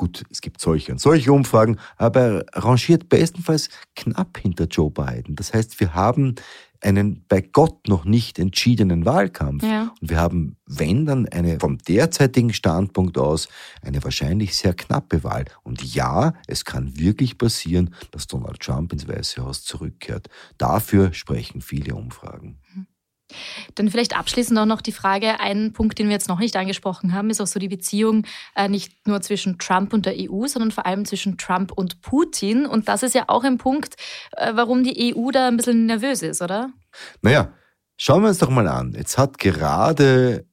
Gut, 0.03 0.25
es 0.31 0.41
gibt 0.41 0.61
solche 0.61 0.91
und 0.91 1.01
solche 1.01 1.33
Umfragen, 1.33 1.79
aber 1.97 2.21
er 2.21 2.65
rangiert 2.65 3.09
bestenfalls 3.09 3.69
knapp 3.95 4.37
hinter 4.37 4.65
Joe 4.65 4.91
Biden. 4.91 5.37
Das 5.37 5.55
heißt, 5.55 5.79
wir 5.79 5.95
haben 5.95 6.35
einen 6.81 7.25
bei 7.29 7.41
Gott 7.41 7.87
noch 7.87 8.05
nicht 8.05 8.41
entschiedenen 8.41 9.05
Wahlkampf. 9.05 9.63
Ja. 9.63 9.95
Und 10.01 10.11
wir 10.11 10.17
haben, 10.17 10.57
wenn 10.67 11.07
dann 11.07 11.29
eine 11.29 11.61
vom 11.61 11.79
derzeitigen 11.79 12.53
Standpunkt 12.53 13.17
aus, 13.17 13.47
eine 13.81 14.03
wahrscheinlich 14.03 14.57
sehr 14.57 14.75
knappe 14.75 15.23
Wahl. 15.23 15.45
Und 15.63 15.95
ja, 15.95 16.35
es 16.49 16.65
kann 16.65 16.99
wirklich 16.99 17.39
passieren, 17.39 17.95
dass 18.11 18.27
Donald 18.27 18.59
Trump 18.59 18.93
ins 18.93 19.07
Weiße 19.07 19.41
Haus 19.41 19.63
zurückkehrt. 19.63 20.27
Dafür 20.59 21.13
sprechen 21.13 21.61
viele 21.61 21.95
Umfragen. 21.95 22.59
Mhm. 22.75 22.87
Dann 23.75 23.91
vielleicht 23.91 24.17
abschließend 24.17 24.59
auch 24.59 24.67
noch 24.67 24.81
die 24.83 24.93
Frage, 24.93 25.41
ein 25.41 25.73
Punkt, 25.73 25.99
den 25.99 26.09
wir 26.09 26.13
jetzt 26.13 26.29
noch 26.29 26.39
nicht 26.39 26.57
angesprochen 26.57 27.13
haben, 27.13 27.31
ist 27.31 27.41
auch 27.41 27.47
so 27.47 27.59
die 27.59 27.69
Beziehung 27.69 28.27
äh, 28.55 28.69
nicht 28.69 29.07
nur 29.07 29.21
zwischen 29.21 29.59
Trump 29.59 29.93
und 29.93 30.07
der 30.07 30.15
EU, 30.17 30.47
sondern 30.47 30.71
vor 30.71 30.87
allem 30.87 31.05
zwischen 31.05 31.39
Trump 31.39 31.73
und 31.73 32.01
Putin. 32.03 32.67
Und 32.67 32.89
das 32.89 33.03
ist 33.03 33.15
ja 33.15 33.25
auch 33.29 33.45
ein 33.45 33.59
Punkt, 33.59 33.97
äh, 34.37 34.53
warum 34.55 34.85
die 34.85 35.15
EU 35.15 35.31
da 35.31 35.49
ein 35.49 35.57
bisschen 35.57 35.87
nervös 35.87 36.23
ist, 36.23 36.43
oder? 36.43 36.71
Naja, 37.23 37.53
schauen 37.97 38.23
wir 38.23 38.29
uns 38.29 38.39
doch 38.39 38.51
mal 38.51 38.69
an. 38.69 38.95
Jetzt 38.97 39.19
hat 39.19 39.39
gerade 39.39 40.47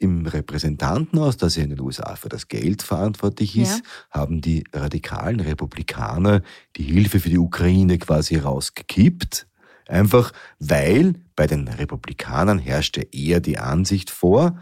im 0.00 0.26
Repräsentantenhaus, 0.26 1.36
das 1.36 1.56
ja 1.56 1.62
in 1.62 1.70
den 1.70 1.80
USA 1.80 2.16
für 2.16 2.30
das 2.30 2.48
Geld 2.48 2.82
verantwortlich 2.82 3.56
ist, 3.58 3.80
ja. 3.80 4.20
haben 4.20 4.40
die 4.40 4.64
radikalen 4.72 5.40
Republikaner 5.40 6.42
die 6.76 6.84
Hilfe 6.84 7.20
für 7.20 7.28
die 7.28 7.38
Ukraine 7.38 7.98
quasi 7.98 8.36
rausgekippt. 8.36 9.46
Einfach 9.86 10.32
weil 10.58 11.16
bei 11.40 11.46
den 11.46 11.66
Republikanern 11.68 12.58
herrschte 12.58 13.00
eher 13.00 13.40
die 13.40 13.56
Ansicht 13.56 14.10
vor, 14.10 14.58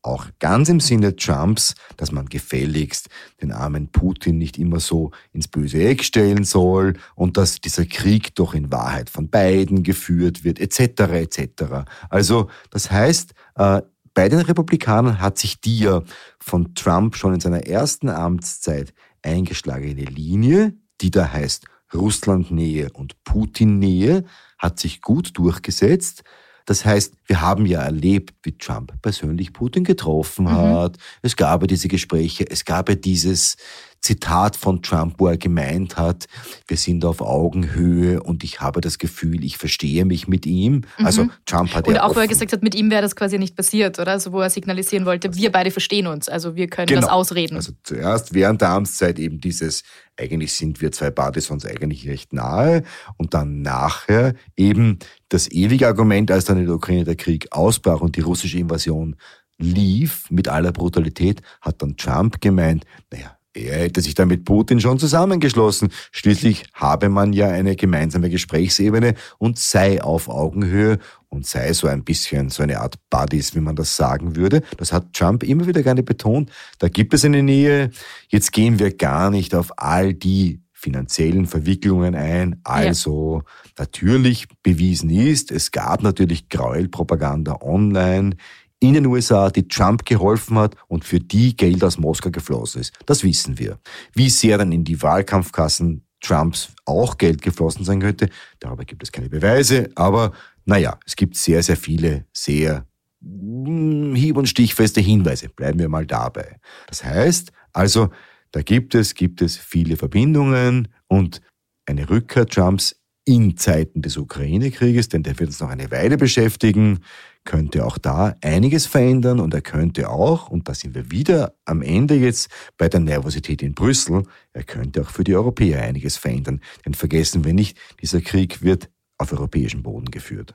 auch 0.00 0.28
ganz 0.38 0.70
im 0.70 0.80
Sinne 0.80 1.14
Trumps, 1.14 1.74
dass 1.98 2.10
man 2.10 2.24
gefälligst 2.24 3.10
den 3.42 3.52
armen 3.52 3.92
Putin 3.92 4.38
nicht 4.38 4.56
immer 4.56 4.80
so 4.80 5.10
ins 5.34 5.46
böse 5.46 5.86
Eck 5.86 6.02
stellen 6.02 6.44
soll 6.44 6.94
und 7.16 7.36
dass 7.36 7.60
dieser 7.60 7.84
Krieg 7.84 8.34
doch 8.34 8.54
in 8.54 8.72
Wahrheit 8.72 9.10
von 9.10 9.28
beiden 9.28 9.82
geführt 9.82 10.42
wird, 10.42 10.58
etc. 10.58 11.02
etc. 11.12 11.64
Also 12.08 12.48
das 12.70 12.90
heißt, 12.90 13.34
äh, 13.56 13.82
bei 14.14 14.30
den 14.30 14.40
Republikanern 14.40 15.20
hat 15.20 15.36
sich 15.36 15.60
die 15.60 15.80
ja 15.80 16.02
von 16.40 16.74
Trump 16.74 17.14
schon 17.14 17.34
in 17.34 17.40
seiner 17.40 17.66
ersten 17.66 18.08
Amtszeit 18.08 18.94
eingeschlagene 19.20 20.04
Linie, 20.04 20.72
die 21.02 21.10
da 21.10 21.30
heißt 21.30 21.66
Russland-Nähe 21.94 22.90
und 22.92 23.22
Putin-Nähe, 23.24 24.24
hat 24.58 24.78
sich 24.78 25.02
gut 25.02 25.36
durchgesetzt. 25.36 26.22
Das 26.64 26.84
heißt, 26.84 27.14
wir 27.26 27.40
haben 27.40 27.66
ja 27.66 27.82
erlebt, 27.82 28.34
wie 28.44 28.56
Trump 28.56 28.92
persönlich 29.02 29.52
Putin 29.52 29.82
getroffen 29.82 30.44
mhm. 30.44 30.50
hat. 30.52 30.96
Es 31.20 31.36
gab 31.36 31.62
ja 31.62 31.66
diese 31.66 31.88
Gespräche, 31.88 32.48
es 32.48 32.64
gab 32.64 32.88
ja 32.88 32.94
dieses 32.94 33.56
Zitat 34.02 34.56
von 34.56 34.82
Trump, 34.82 35.14
wo 35.18 35.28
er 35.28 35.36
gemeint 35.36 35.96
hat, 35.96 36.26
wir 36.66 36.76
sind 36.76 37.04
auf 37.04 37.20
Augenhöhe 37.20 38.20
und 38.20 38.42
ich 38.42 38.60
habe 38.60 38.80
das 38.80 38.98
Gefühl, 38.98 39.44
ich 39.44 39.56
verstehe 39.56 40.04
mich 40.04 40.26
mit 40.26 40.44
ihm. 40.44 40.82
Mhm. 40.98 41.06
Also 41.06 41.28
Trump 41.46 41.72
hat 41.72 41.86
und 41.86 41.94
ja 41.94 42.02
auch, 42.02 42.16
wo 42.16 42.18
er 42.18 42.26
gesagt 42.26 42.52
hat, 42.52 42.64
mit 42.64 42.74
ihm 42.74 42.90
wäre 42.90 43.00
das 43.00 43.14
quasi 43.14 43.38
nicht 43.38 43.54
passiert, 43.54 44.00
oder? 44.00 44.10
Also 44.10 44.32
wo 44.32 44.40
er 44.40 44.50
signalisieren 44.50 45.06
wollte, 45.06 45.36
wir 45.36 45.52
beide 45.52 45.70
verstehen 45.70 46.08
uns, 46.08 46.28
also 46.28 46.56
wir 46.56 46.66
können 46.66 46.88
genau. 46.88 47.02
das 47.02 47.10
ausreden. 47.10 47.54
Also 47.56 47.72
zuerst 47.84 48.34
während 48.34 48.60
der 48.60 48.70
Amtszeit 48.70 49.20
eben 49.20 49.40
dieses, 49.40 49.84
eigentlich 50.18 50.52
sind 50.52 50.80
wir 50.80 50.90
zwei 50.90 51.10
Buddies 51.10 51.50
uns 51.50 51.64
eigentlich 51.64 52.08
recht 52.08 52.32
nahe 52.32 52.82
und 53.18 53.34
dann 53.34 53.62
nachher 53.62 54.34
eben 54.56 54.98
das 55.28 55.48
ewige 55.48 55.86
Argument, 55.86 56.30
als 56.32 56.44
dann 56.44 56.58
in 56.58 56.66
der 56.66 56.74
Ukraine 56.74 57.04
der 57.04 57.16
Krieg 57.16 57.46
ausbrach 57.52 58.00
und 58.00 58.16
die 58.16 58.20
russische 58.20 58.58
Invasion 58.58 59.14
lief 59.58 60.28
mit 60.28 60.48
aller 60.48 60.72
Brutalität, 60.72 61.40
hat 61.60 61.82
dann 61.82 61.96
Trump 61.96 62.40
gemeint, 62.40 62.84
naja, 63.12 63.36
er 63.54 63.80
hätte 63.80 64.00
sich 64.00 64.14
dann 64.14 64.28
mit 64.28 64.44
Putin 64.44 64.80
schon 64.80 64.98
zusammengeschlossen. 64.98 65.90
Schließlich 66.10 66.64
habe 66.72 67.08
man 67.08 67.32
ja 67.32 67.48
eine 67.48 67.76
gemeinsame 67.76 68.30
Gesprächsebene 68.30 69.14
und 69.38 69.58
sei 69.58 70.02
auf 70.02 70.28
Augenhöhe 70.28 70.98
und 71.28 71.46
sei 71.46 71.72
so 71.72 71.86
ein 71.86 72.04
bisschen 72.04 72.50
so 72.50 72.62
eine 72.62 72.80
Art 72.80 72.96
Buddies, 73.10 73.54
wie 73.54 73.60
man 73.60 73.76
das 73.76 73.96
sagen 73.96 74.36
würde. 74.36 74.62
Das 74.76 74.92
hat 74.92 75.12
Trump 75.12 75.42
immer 75.42 75.66
wieder 75.66 75.82
gerne 75.82 76.02
betont. 76.02 76.50
Da 76.78 76.88
gibt 76.88 77.14
es 77.14 77.24
eine 77.24 77.42
Nähe. 77.42 77.90
Jetzt 78.28 78.52
gehen 78.52 78.78
wir 78.78 78.96
gar 78.96 79.30
nicht 79.30 79.54
auf 79.54 79.72
all 79.76 80.14
die 80.14 80.60
finanziellen 80.72 81.46
Verwicklungen 81.46 82.16
ein. 82.16 82.60
Also 82.64 83.42
ja. 83.44 83.72
natürlich 83.78 84.48
bewiesen 84.62 85.10
ist, 85.10 85.52
es 85.52 85.70
gab 85.70 86.02
natürlich 86.02 86.48
Gräuelpropaganda 86.48 87.60
online 87.62 88.36
in 88.82 88.94
den 88.94 89.06
USA, 89.06 89.48
die 89.48 89.68
Trump 89.68 90.04
geholfen 90.04 90.58
hat 90.58 90.76
und 90.88 91.04
für 91.04 91.20
die 91.20 91.56
Geld 91.56 91.84
aus 91.84 91.98
Moskau 91.98 92.30
geflossen 92.30 92.80
ist. 92.80 92.92
Das 93.06 93.22
wissen 93.22 93.58
wir. 93.58 93.78
Wie 94.12 94.28
sehr 94.28 94.58
dann 94.58 94.72
in 94.72 94.84
die 94.84 95.00
Wahlkampfkassen 95.00 96.04
Trumps 96.20 96.72
auch 96.84 97.16
Geld 97.16 97.42
geflossen 97.42 97.84
sein 97.84 98.00
könnte, 98.00 98.28
darüber 98.60 98.84
gibt 98.84 99.02
es 99.02 99.12
keine 99.12 99.28
Beweise, 99.28 99.90
aber 99.94 100.32
naja, 100.64 100.98
es 101.06 101.16
gibt 101.16 101.36
sehr, 101.36 101.62
sehr 101.62 101.76
viele 101.76 102.26
sehr 102.32 102.86
hm, 103.22 104.14
hieb- 104.14 104.36
und 104.36 104.48
stichfeste 104.48 105.00
Hinweise. 105.00 105.48
Bleiben 105.48 105.78
wir 105.78 105.88
mal 105.88 106.06
dabei. 106.06 106.58
Das 106.88 107.04
heißt, 107.04 107.52
also, 107.72 108.10
da 108.50 108.62
gibt 108.62 108.94
es, 108.94 109.14
gibt 109.14 109.42
es 109.42 109.56
viele 109.56 109.96
Verbindungen 109.96 110.88
und 111.08 111.40
eine 111.86 112.08
Rückkehr 112.08 112.46
Trumps 112.46 112.96
in 113.24 113.56
Zeiten 113.56 114.02
des 114.02 114.16
Ukraine-Krieges, 114.16 115.08
denn 115.08 115.22
der 115.22 115.38
wird 115.38 115.50
uns 115.50 115.60
noch 115.60 115.70
eine 115.70 115.90
Weile 115.90 116.16
beschäftigen, 116.16 117.00
könnte 117.44 117.84
auch 117.84 117.98
da 117.98 118.36
einiges 118.40 118.86
verändern 118.86 119.40
und 119.40 119.52
er 119.54 119.62
könnte 119.62 120.08
auch, 120.10 120.48
und 120.48 120.68
da 120.68 120.74
sind 120.74 120.94
wir 120.94 121.10
wieder 121.10 121.54
am 121.64 121.82
Ende 121.82 122.14
jetzt 122.14 122.50
bei 122.78 122.88
der 122.88 123.00
Nervosität 123.00 123.62
in 123.62 123.74
Brüssel, 123.74 124.24
er 124.52 124.64
könnte 124.64 125.02
auch 125.02 125.10
für 125.10 125.24
die 125.24 125.34
Europäer 125.34 125.82
einiges 125.82 126.16
verändern. 126.16 126.60
Denn 126.84 126.94
vergessen 126.94 127.44
wir 127.44 127.54
nicht, 127.54 127.78
dieser 128.00 128.20
Krieg 128.20 128.62
wird 128.62 128.90
auf 129.18 129.32
europäischem 129.32 129.82
Boden 129.82 130.10
geführt. 130.10 130.54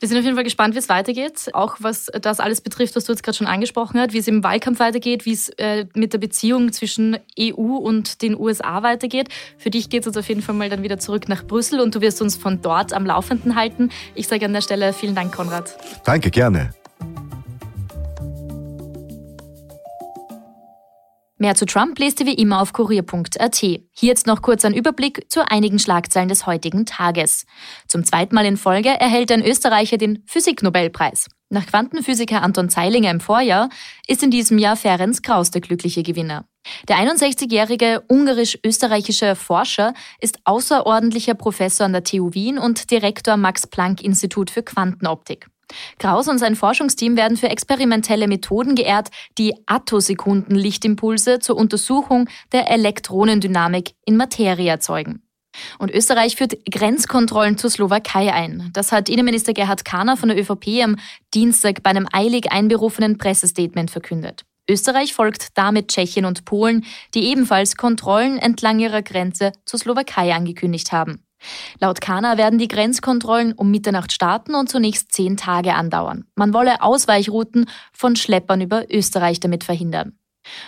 Wir 0.00 0.08
sind 0.08 0.16
auf 0.16 0.24
jeden 0.24 0.34
Fall 0.34 0.44
gespannt, 0.44 0.74
wie 0.74 0.78
es 0.78 0.88
weitergeht. 0.88 1.50
Auch 1.52 1.76
was 1.80 2.06
das 2.06 2.40
alles 2.40 2.62
betrifft, 2.62 2.96
was 2.96 3.04
du 3.04 3.12
jetzt 3.12 3.22
gerade 3.22 3.36
schon 3.36 3.46
angesprochen 3.46 4.00
hast, 4.00 4.14
wie 4.14 4.18
es 4.18 4.26
im 4.28 4.42
Wahlkampf 4.42 4.80
weitergeht, 4.80 5.26
wie 5.26 5.32
es 5.32 5.50
äh, 5.50 5.84
mit 5.94 6.14
der 6.14 6.18
Beziehung 6.18 6.72
zwischen 6.72 7.18
EU 7.38 7.76
und 7.76 8.22
den 8.22 8.34
USA 8.34 8.82
weitergeht. 8.82 9.28
Für 9.58 9.68
dich 9.68 9.90
geht 9.90 10.00
es 10.00 10.06
jetzt 10.06 10.16
auf 10.16 10.28
jeden 10.28 10.40
Fall 10.40 10.54
mal 10.54 10.70
dann 10.70 10.82
wieder 10.82 10.98
zurück 10.98 11.28
nach 11.28 11.44
Brüssel 11.44 11.80
und 11.80 11.94
du 11.94 12.00
wirst 12.00 12.22
uns 12.22 12.34
von 12.34 12.62
dort 12.62 12.94
am 12.94 13.04
Laufenden 13.04 13.56
halten. 13.56 13.90
Ich 14.14 14.26
sage 14.26 14.46
an 14.46 14.54
der 14.54 14.62
Stelle 14.62 14.94
vielen 14.94 15.14
Dank, 15.14 15.34
Konrad. 15.34 15.76
Danke, 16.04 16.30
gerne. 16.30 16.72
Mehr 21.40 21.54
zu 21.54 21.64
Trump 21.64 21.98
lest 21.98 22.20
ihr 22.20 22.26
wie 22.26 22.34
immer 22.34 22.60
auf 22.60 22.74
kurier.at. 22.74 23.56
Hier 23.56 23.82
jetzt 24.02 24.26
noch 24.26 24.42
kurz 24.42 24.66
ein 24.66 24.74
Überblick 24.74 25.24
zu 25.30 25.50
einigen 25.50 25.78
Schlagzeilen 25.78 26.28
des 26.28 26.44
heutigen 26.44 26.84
Tages. 26.84 27.46
Zum 27.88 28.04
zweiten 28.04 28.34
Mal 28.34 28.44
in 28.44 28.58
Folge 28.58 28.90
erhält 28.90 29.32
ein 29.32 29.42
Österreicher 29.42 29.96
den 29.96 30.22
Physiknobelpreis. 30.26 31.28
Nach 31.48 31.64
Quantenphysiker 31.64 32.42
Anton 32.42 32.68
Zeilinger 32.68 33.10
im 33.10 33.20
Vorjahr 33.20 33.70
ist 34.06 34.22
in 34.22 34.30
diesem 34.30 34.58
Jahr 34.58 34.76
Ferenc 34.76 35.22
Kraus 35.22 35.50
der 35.50 35.62
glückliche 35.62 36.02
Gewinner. 36.02 36.44
Der 36.90 36.98
61-jährige 36.98 38.02
ungarisch-österreichische 38.06 39.34
Forscher 39.34 39.94
ist 40.20 40.40
außerordentlicher 40.44 41.32
Professor 41.32 41.86
an 41.86 41.94
der 41.94 42.04
TU 42.04 42.34
Wien 42.34 42.58
und 42.58 42.90
Direktor 42.90 43.38
Max 43.38 43.66
Planck 43.66 44.02
Institut 44.02 44.50
für 44.50 44.62
Quantenoptik. 44.62 45.46
Kraus 45.98 46.28
und 46.28 46.38
sein 46.38 46.56
Forschungsteam 46.56 47.16
werden 47.16 47.36
für 47.36 47.48
experimentelle 47.48 48.28
Methoden 48.28 48.74
geehrt, 48.74 49.08
die 49.38 49.54
Attosekunden-Lichtimpulse 49.66 51.38
zur 51.40 51.56
Untersuchung 51.56 52.28
der 52.52 52.70
Elektronendynamik 52.70 53.92
in 54.04 54.16
Materie 54.16 54.70
erzeugen. 54.70 55.22
Und 55.78 55.90
Österreich 55.90 56.36
führt 56.36 56.54
Grenzkontrollen 56.70 57.58
zur 57.58 57.70
Slowakei 57.70 58.32
ein. 58.32 58.70
Das 58.72 58.92
hat 58.92 59.08
Innenminister 59.08 59.52
Gerhard 59.52 59.84
Kahner 59.84 60.16
von 60.16 60.28
der 60.28 60.38
ÖVP 60.38 60.82
am 60.82 60.96
Dienstag 61.34 61.82
bei 61.82 61.90
einem 61.90 62.06
eilig 62.12 62.52
einberufenen 62.52 63.18
Pressestatement 63.18 63.90
verkündet. 63.90 64.44
Österreich 64.68 65.14
folgt 65.14 65.58
damit 65.58 65.88
Tschechien 65.88 66.24
und 66.24 66.44
Polen, 66.44 66.84
die 67.14 67.24
ebenfalls 67.24 67.76
Kontrollen 67.76 68.38
entlang 68.38 68.78
ihrer 68.78 69.02
Grenze 69.02 69.52
zur 69.64 69.80
Slowakei 69.80 70.32
angekündigt 70.32 70.92
haben. 70.92 71.24
Laut 71.80 72.00
Kana 72.00 72.38
werden 72.38 72.58
die 72.58 72.68
Grenzkontrollen 72.68 73.52
um 73.52 73.70
Mitternacht 73.70 74.12
starten 74.12 74.54
und 74.54 74.68
zunächst 74.68 75.12
zehn 75.12 75.36
Tage 75.36 75.74
andauern. 75.74 76.24
Man 76.34 76.54
wolle 76.54 76.82
Ausweichrouten 76.82 77.66
von 77.92 78.16
Schleppern 78.16 78.60
über 78.60 78.84
Österreich 78.90 79.40
damit 79.40 79.64
verhindern. 79.64 80.19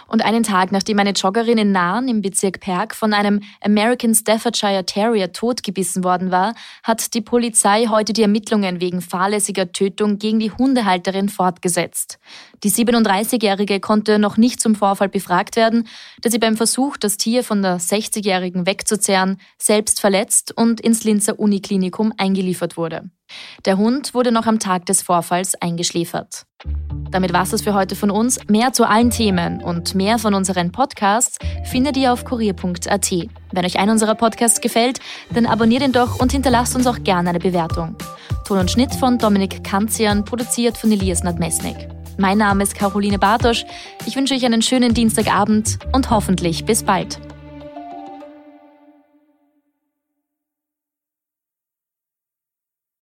Und 0.07 0.25
einen 0.25 0.43
Tag, 0.43 0.73
nachdem 0.73 0.99
eine 0.99 1.13
Joggerin 1.13 1.59
in 1.59 1.73
Nahen 1.73 2.09
im 2.09 2.21
Bezirk 2.21 2.61
Perg 2.61 2.95
von 2.95 3.13
einem 3.13 3.41
American 3.61 4.15
Staffordshire 4.15 4.85
Terrier 4.85 5.33
totgebissen 5.33 6.05
worden 6.05 6.31
war, 6.31 6.55
hat 6.83 7.15
die 7.15 7.21
Polizei 7.21 7.87
heute 7.89 8.13
die 8.13 8.23
Ermittlungen 8.23 8.81
wegen 8.81 9.01
fahrlässiger 9.01 9.73
Tötung 9.73 10.19
gegen 10.19 10.41
die 10.41 10.51
Hundehalterin 10.51 11.29
fortgesetzt. 11.29 12.19
Die 12.63 12.71
37-Jährige 12.71 13.81
konnte 13.81 14.19
noch 14.19 14.37
nicht 14.37 14.61
zum 14.61 14.75
Vorfall 14.75 15.09
befragt 15.09 15.57
werden, 15.57 15.89
da 16.21 16.31
sie 16.31 16.39
beim 16.39 16.57
Versuch, 16.57 16.97
das 16.97 17.17
Tier 17.17 17.43
von 17.43 17.63
der 17.63 17.81
60-Jährigen 17.81 18.67
wegzuzerren, 18.67 19.41
selbst 19.59 20.01
verletzt 20.01 20.53
und 20.57 20.81
ins 20.81 21.05
Linzer 21.05 21.39
Uniklinikum 21.39 22.13
eingeliefert 22.17 22.77
wurde. 22.77 23.11
Der 23.65 23.79
Hund 23.79 24.15
wurde 24.15 24.33
noch 24.33 24.47
am 24.47 24.59
Tag 24.59 24.87
des 24.87 25.03
Vorfalls 25.03 25.55
eingeschläfert. 25.61 26.47
Damit 27.11 27.33
war 27.33 27.43
es 27.43 27.63
für 27.63 27.75
heute 27.75 27.95
von 27.95 28.11
uns. 28.11 28.41
Mehr 28.49 28.73
zu 28.73 28.89
allen 28.89 29.11
Themen 29.11 29.63
und 29.63 29.95
mehr 29.95 30.19
von 30.19 30.33
unseren 30.35 30.73
Podcasts 30.73 31.39
findet 31.65 31.97
ihr 31.97 32.13
auf 32.13 32.25
kurier.at. 32.25 33.11
Wenn 33.53 33.65
euch 33.65 33.79
einer 33.79 33.93
unserer 33.93 34.15
Podcasts 34.15 34.61
gefällt, 34.61 34.99
dann 35.35 35.47
abonniert 35.47 35.83
ihn 35.83 35.93
doch 35.93 36.19
und 36.21 36.33
hinterlasst 36.33 36.75
uns 36.75 36.87
auch 36.87 37.03
gerne 37.03 37.31
eine 37.31 37.39
Bewertung. 37.39 37.97
Ton 38.47 38.59
und 38.59 38.71
Schnitt 38.71 38.95
von 38.95 39.19
Dominik 39.19 39.63
Kanzian, 39.63 40.25
produziert 40.25 40.79
von 40.79 40.91
Elias 40.91 41.23
Nadmesnik. 41.23 41.89
Mein 42.19 42.39
Name 42.39 42.63
ist 42.63 42.75
Caroline 42.75 43.19
Bartosch. 43.19 43.65
Ich 44.07 44.17
wünsche 44.17 44.35
euch 44.35 44.45
einen 44.45 44.63
schönen 44.63 44.95
Dienstagabend 44.95 45.79
und 45.93 46.11
hoffentlich 46.11 46.65
bis 46.65 46.83
bald. 46.83 47.19